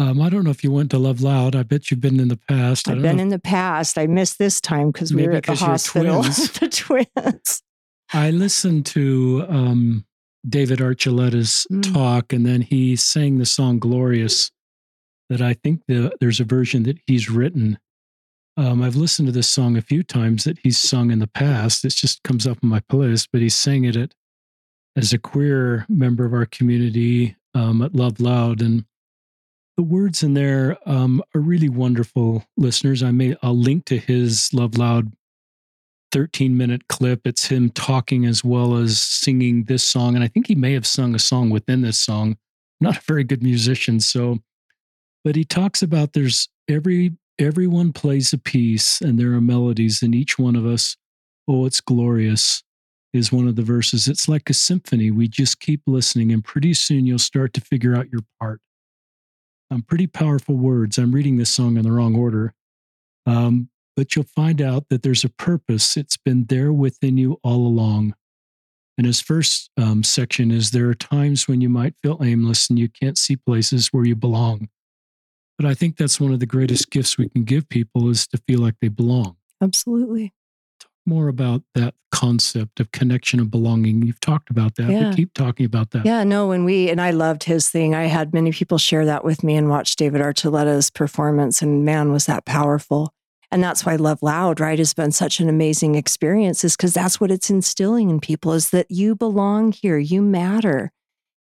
[0.00, 1.56] Um, I don't know if you went to Love Loud.
[1.56, 2.88] I bet you've been in the past.
[2.88, 3.98] I've been in the past.
[3.98, 6.22] I missed this time because we were at the hospital.
[6.22, 7.62] the twins.
[8.12, 10.06] I listened to um,
[10.48, 11.92] David Archuleta's mm.
[11.92, 14.52] talk, and then he sang the song "Glorious."
[15.30, 17.78] That I think the, there's a version that he's written.
[18.56, 21.84] Um, I've listened to this song a few times that he's sung in the past.
[21.84, 24.14] It just comes up on my playlist, but he sang it at,
[24.96, 28.84] as a queer member of our community um, at Love Loud, and
[29.78, 33.00] the words in there um, are really wonderful, listeners.
[33.00, 35.12] I may I'll link to his Love Loud
[36.10, 37.20] 13 minute clip.
[37.24, 40.84] It's him talking as well as singing this song, and I think he may have
[40.84, 42.38] sung a song within this song.
[42.80, 44.40] Not a very good musician, so
[45.22, 50.12] but he talks about there's every everyone plays a piece and there are melodies in
[50.12, 50.96] each one of us.
[51.46, 52.64] Oh, it's glorious
[53.12, 54.08] is one of the verses.
[54.08, 55.12] It's like a symphony.
[55.12, 58.60] We just keep listening, and pretty soon you'll start to figure out your part.
[59.70, 60.98] Um, pretty powerful words.
[60.98, 62.54] I'm reading this song in the wrong order.
[63.26, 65.96] Um, but you'll find out that there's a purpose.
[65.96, 68.14] It's been there within you all along.
[68.96, 72.78] And his first um, section is there are times when you might feel aimless and
[72.78, 74.68] you can't see places where you belong.
[75.58, 78.38] But I think that's one of the greatest gifts we can give people is to
[78.46, 79.36] feel like they belong.
[79.60, 80.32] Absolutely
[81.08, 84.02] more about that concept of connection and belonging.
[84.02, 84.90] You've talked about that.
[84.90, 85.10] Yeah.
[85.10, 86.06] We keep talking about that.
[86.06, 87.94] Yeah, no, and we and I loved his thing.
[87.94, 92.12] I had many people share that with me and watch David Archuleta's performance, and man,
[92.12, 93.12] was that powerful.
[93.50, 97.18] And that's why Love Loud, right, has been such an amazing experience, is because that's
[97.18, 100.92] what it's instilling in people is that you belong here, you matter.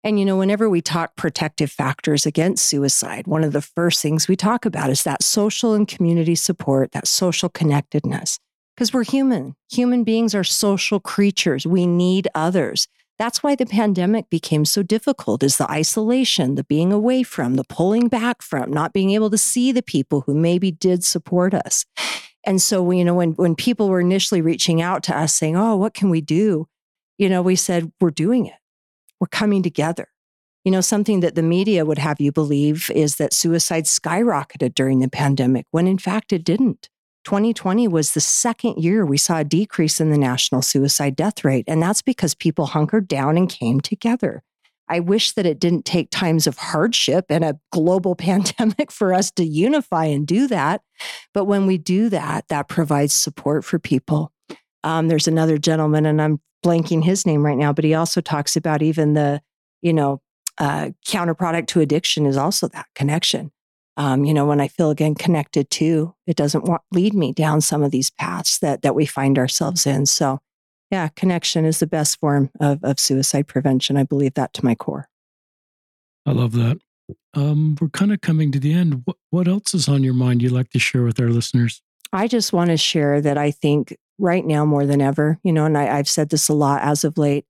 [0.03, 4.27] And, you know, whenever we talk protective factors against suicide, one of the first things
[4.27, 8.37] we talk about is that social and community support, that social connectedness
[8.75, 9.55] because we're human.
[9.71, 11.65] Human beings are social creatures.
[11.65, 12.87] We need others.
[13.17, 17.63] That's why the pandemic became so difficult is the isolation, the being away from, the
[17.63, 21.85] pulling back from, not being able to see the people who maybe did support us.
[22.43, 25.77] And so, you know, when, when people were initially reaching out to us saying, oh,
[25.77, 26.67] what can we do?
[27.17, 28.55] You know, we said, we're doing it.
[29.19, 30.09] We're coming together.
[30.65, 34.99] You know, something that the media would have you believe is that suicide skyrocketed during
[34.99, 36.89] the pandemic, when in fact it didn't.
[37.25, 41.65] 2020 was the second year we saw a decrease in the national suicide death rate.
[41.67, 44.43] And that's because people hunkered down and came together.
[44.87, 49.31] I wish that it didn't take times of hardship and a global pandemic for us
[49.31, 50.81] to unify and do that.
[51.33, 54.31] But when we do that, that provides support for people.
[54.83, 58.55] Um, there's another gentleman, and I'm blanking his name right now, but he also talks
[58.55, 59.41] about even the,
[59.81, 60.21] you know,
[60.59, 63.51] uh, counterproduct to addiction is also that connection
[63.97, 67.61] um, you know, when I feel again connected to, it doesn't want, lead me down
[67.61, 70.05] some of these paths that that we find ourselves in.
[70.05, 70.39] So,
[70.91, 73.97] yeah, connection is the best form of of suicide prevention.
[73.97, 75.07] I believe that to my core.
[76.25, 76.79] I love that.
[77.35, 79.03] Um, we're kind of coming to the end.
[79.05, 81.81] What, what else is on your mind you'd like to share with our listeners?
[82.11, 85.65] I just want to share that I think right now more than ever, you know,
[85.65, 87.45] and I, I've said this a lot as of late.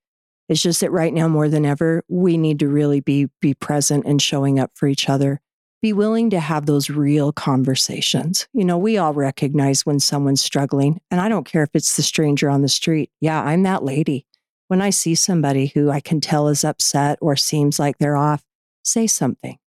[0.50, 4.06] It's just that right now more than ever, we need to really be be present
[4.06, 5.42] and showing up for each other
[5.86, 8.48] be willing to have those real conversations.
[8.54, 12.02] You know, we all recognize when someone's struggling, and I don't care if it's the
[12.02, 13.12] stranger on the street.
[13.22, 14.26] Yeah, I'm that lady.
[14.68, 18.44] When I see somebody who I can tell is upset or seems like they're off,
[18.84, 19.60] say something.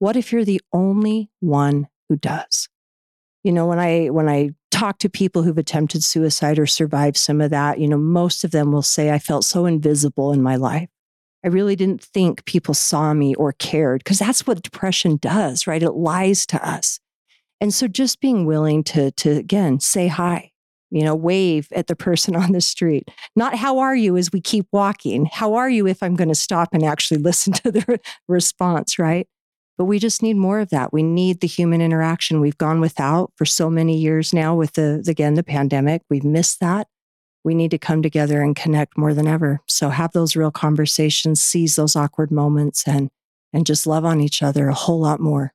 [0.00, 2.68] What if you're the only one who does?
[3.44, 7.40] You know, when I when I talk to people who've attempted suicide or survived some
[7.40, 10.56] of that, you know, most of them will say I felt so invisible in my
[10.56, 10.88] life.
[11.44, 15.82] I really didn't think people saw me or cared because that's what depression does, right?
[15.82, 17.00] It lies to us.
[17.60, 20.50] And so just being willing to, to again, say hi,
[20.90, 23.08] you know, wave at the person on the street.
[23.36, 25.26] Not how are you as we keep walking.
[25.26, 29.26] How are you if I'm going to stop and actually listen to the response, right?
[29.78, 30.92] But we just need more of that.
[30.92, 35.02] We need the human interaction we've gone without for so many years now with the,
[35.08, 36.02] again, the pandemic.
[36.10, 36.86] We've missed that
[37.44, 39.60] we need to come together and connect more than ever.
[39.66, 43.10] So have those real conversations, seize those awkward moments and
[43.52, 45.52] and just love on each other a whole lot more.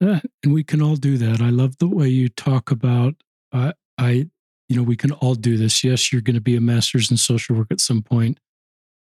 [0.00, 1.40] Yeah, and we can all do that.
[1.40, 3.14] I love the way you talk about
[3.52, 4.28] uh, I
[4.68, 5.84] you know, we can all do this.
[5.84, 8.40] Yes, you're going to be a master's in social work at some point,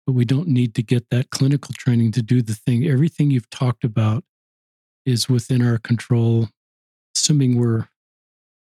[0.07, 2.87] but we don't need to get that clinical training to do the thing.
[2.87, 4.25] Everything you've talked about
[5.07, 6.49] is within our control,
[7.17, 7.89] assuming we're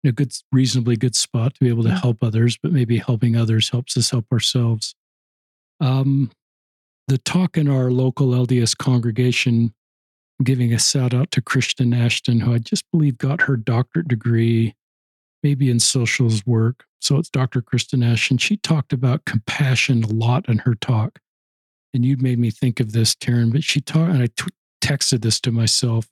[0.05, 3.69] a good, reasonably good spot to be able to help others, but maybe helping others
[3.69, 4.95] helps us help ourselves.
[5.81, 6.31] Um,
[7.07, 9.73] the talk in our local LDS congregation,
[10.43, 14.75] giving a shout out to Kristen Ashton, who I just believe got her doctorate degree,
[15.43, 16.85] maybe in socials work.
[17.01, 17.61] So it's Dr.
[17.61, 18.37] Kristen Ashton.
[18.37, 21.19] She talked about compassion a lot in her talk.
[21.93, 25.21] And you made me think of this, Taryn, but she talked, and I t- texted
[25.21, 26.07] this to myself.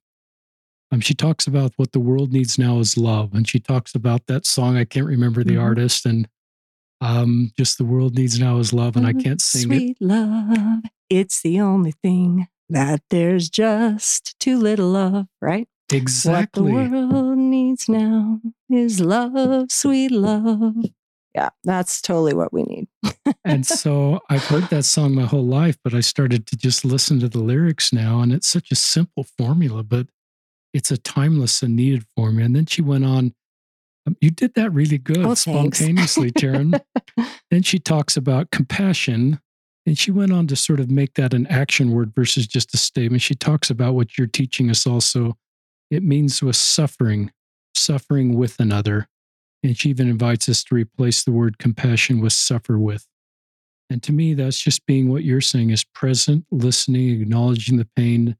[0.92, 4.28] Um, she talks about what the world needs now is love, and she talks about
[4.28, 4.78] that song.
[4.78, 5.64] I can't remember the mm-hmm.
[5.64, 6.28] artist, and
[7.02, 10.06] um, just the world needs now is love, and I can't sing Sweet it.
[10.06, 15.68] love, it's the only thing that there's just too little of, right?
[15.92, 16.72] Exactly.
[16.72, 20.76] What the world needs now is love, sweet love.
[21.34, 22.88] Yeah, that's totally what we need.
[23.46, 27.20] and so I've heard that song my whole life, but I started to just listen
[27.20, 28.22] to the lyrics now.
[28.22, 30.08] And it's such a simple formula, but
[30.78, 32.45] it's a timeless and needed formula.
[32.45, 33.34] And then she went on,
[34.05, 36.80] um, You did that really good Oh, spontaneously, Taryn.
[37.51, 39.39] then she talks about compassion.
[39.88, 42.78] And she went on to sort of make that an action word versus just a
[42.78, 43.23] statement.
[43.23, 45.38] She talks about what you're teaching us also.
[45.89, 47.32] It means with suffering,
[47.73, 49.07] suffering with another.
[49.63, 53.07] And she even invites us to replace the word compassion with suffer with.
[53.89, 58.36] And to me, that's just being what you're saying is present, listening, acknowledging the pain,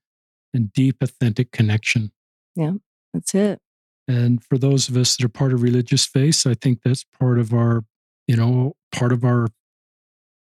[0.54, 2.12] and deep, authentic connection.
[2.58, 2.74] Yeah,
[3.14, 3.60] that's it.
[4.08, 7.40] And for those of us that are part of religious faith, I think that's part
[7.40, 7.84] of our,
[8.28, 9.48] you know, part of our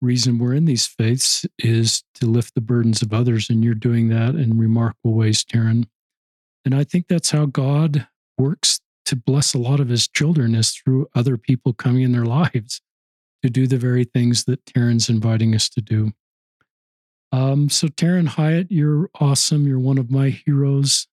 [0.00, 3.50] reason we're in these faiths is to lift the burdens of others.
[3.50, 5.84] And you're doing that in remarkable ways, Taryn.
[6.64, 8.06] And I think that's how God
[8.38, 12.24] works to bless a lot of his children is through other people coming in their
[12.24, 12.80] lives
[13.42, 16.12] to do the very things that Taryn's inviting us to do.
[17.32, 19.66] Um, so, Taryn Hiatt, you're awesome.
[19.66, 21.06] You're one of my heroes.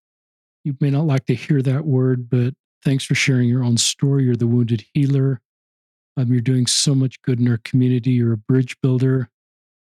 [0.64, 2.54] You may not like to hear that word, but
[2.84, 4.26] thanks for sharing your own story.
[4.26, 5.42] You're the wounded healer.
[6.16, 8.12] Um, you're doing so much good in our community.
[8.12, 9.30] You're a bridge builder.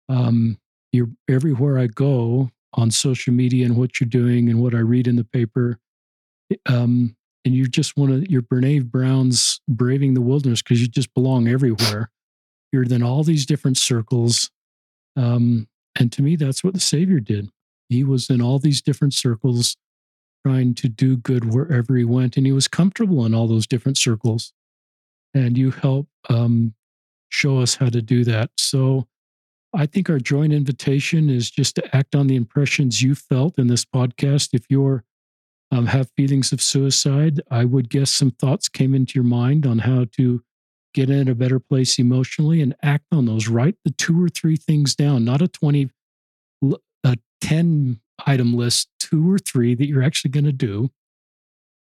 [0.08, 0.58] Um,
[0.92, 5.06] you're everywhere I go on social media and what you're doing and what I read
[5.06, 5.78] in the paper.
[6.66, 11.12] Um, and you're just one of your Brene Brown's braving the wilderness because you just
[11.14, 12.10] belong everywhere.
[12.72, 14.50] You're in all these different circles.
[15.16, 17.50] Um, and to me, that's what the Savior did.
[17.88, 19.76] He was in all these different circles
[20.44, 23.98] trying to do good wherever he went, and he was comfortable in all those different
[23.98, 24.52] circles.
[25.32, 26.74] And you help um,
[27.28, 28.50] show us how to do that.
[28.56, 29.08] So
[29.74, 33.66] I think our joint invitation is just to act on the impressions you felt in
[33.66, 34.50] this podcast.
[34.52, 35.04] If you're
[35.72, 39.80] um, have feelings of suicide, I would guess some thoughts came into your mind on
[39.80, 40.42] how to
[40.92, 43.48] get in a better place emotionally and act on those.
[43.48, 45.90] Write the two or three things down, not a 20,
[47.02, 50.90] a 10 item list, two or three that you're actually going to do.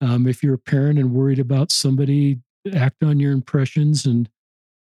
[0.00, 2.40] Um, if you're a parent and worried about somebody,
[2.74, 4.04] act on your impressions.
[4.04, 4.28] And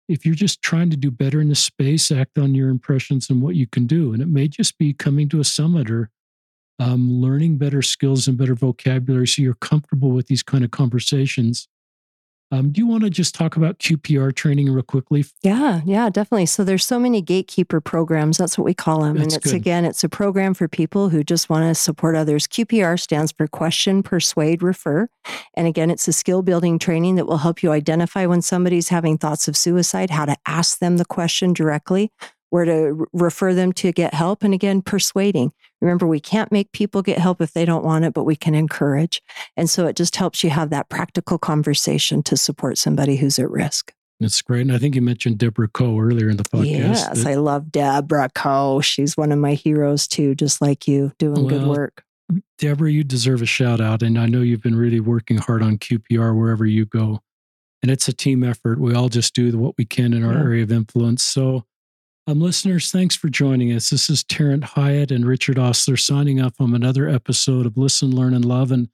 [0.08, 3.42] if you're just trying to do better in the space, act on your impressions and
[3.42, 4.12] what you can do.
[4.12, 6.10] And it may just be coming to a summit or
[6.78, 11.68] um, learning better skills and better vocabulary so you're comfortable with these kind of conversations.
[12.50, 15.24] Um, do you want to just talk about QPR training real quickly?
[15.42, 16.46] Yeah, yeah, definitely.
[16.46, 18.38] So there's so many gatekeeper programs.
[18.38, 19.16] That's what we call them.
[19.16, 19.56] That's and it's good.
[19.56, 22.46] again, it's a program for people who just want to support others.
[22.46, 25.08] QPR stands for question, persuade, refer.
[25.54, 29.18] And again, it's a skill building training that will help you identify when somebody's having
[29.18, 32.10] thoughts of suicide, how to ask them the question directly,
[32.50, 34.42] where to refer them to get help.
[34.42, 35.52] And again, persuading.
[35.80, 38.54] Remember, we can't make people get help if they don't want it, but we can
[38.54, 39.22] encourage.
[39.56, 43.50] And so it just helps you have that practical conversation to support somebody who's at
[43.50, 43.92] risk.
[44.20, 44.62] It's great.
[44.62, 46.66] And I think you mentioned Deborah Coe earlier in the podcast.
[46.66, 48.80] Yes, that- I love Deborah Coe.
[48.80, 52.02] She's one of my heroes too, just like you, doing good work.
[52.58, 54.02] Deborah, you deserve a shout out.
[54.02, 57.20] And I know you've been really working hard on QPR wherever you go.
[57.80, 58.80] And it's a team effort.
[58.80, 60.40] We all just do what we can in our Yeah.
[60.40, 61.22] area of influence.
[61.22, 61.64] So,
[62.28, 63.88] um, listeners, thanks for joining us.
[63.88, 68.34] This is Terrence Hiatt and Richard Ostler signing off on another episode of Listen, Learn,
[68.34, 68.70] and Love.
[68.70, 68.90] And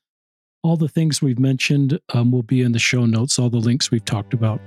[0.62, 3.91] all the things we've mentioned um, will be in the show notes, all the links
[3.91, 4.61] we've talked about.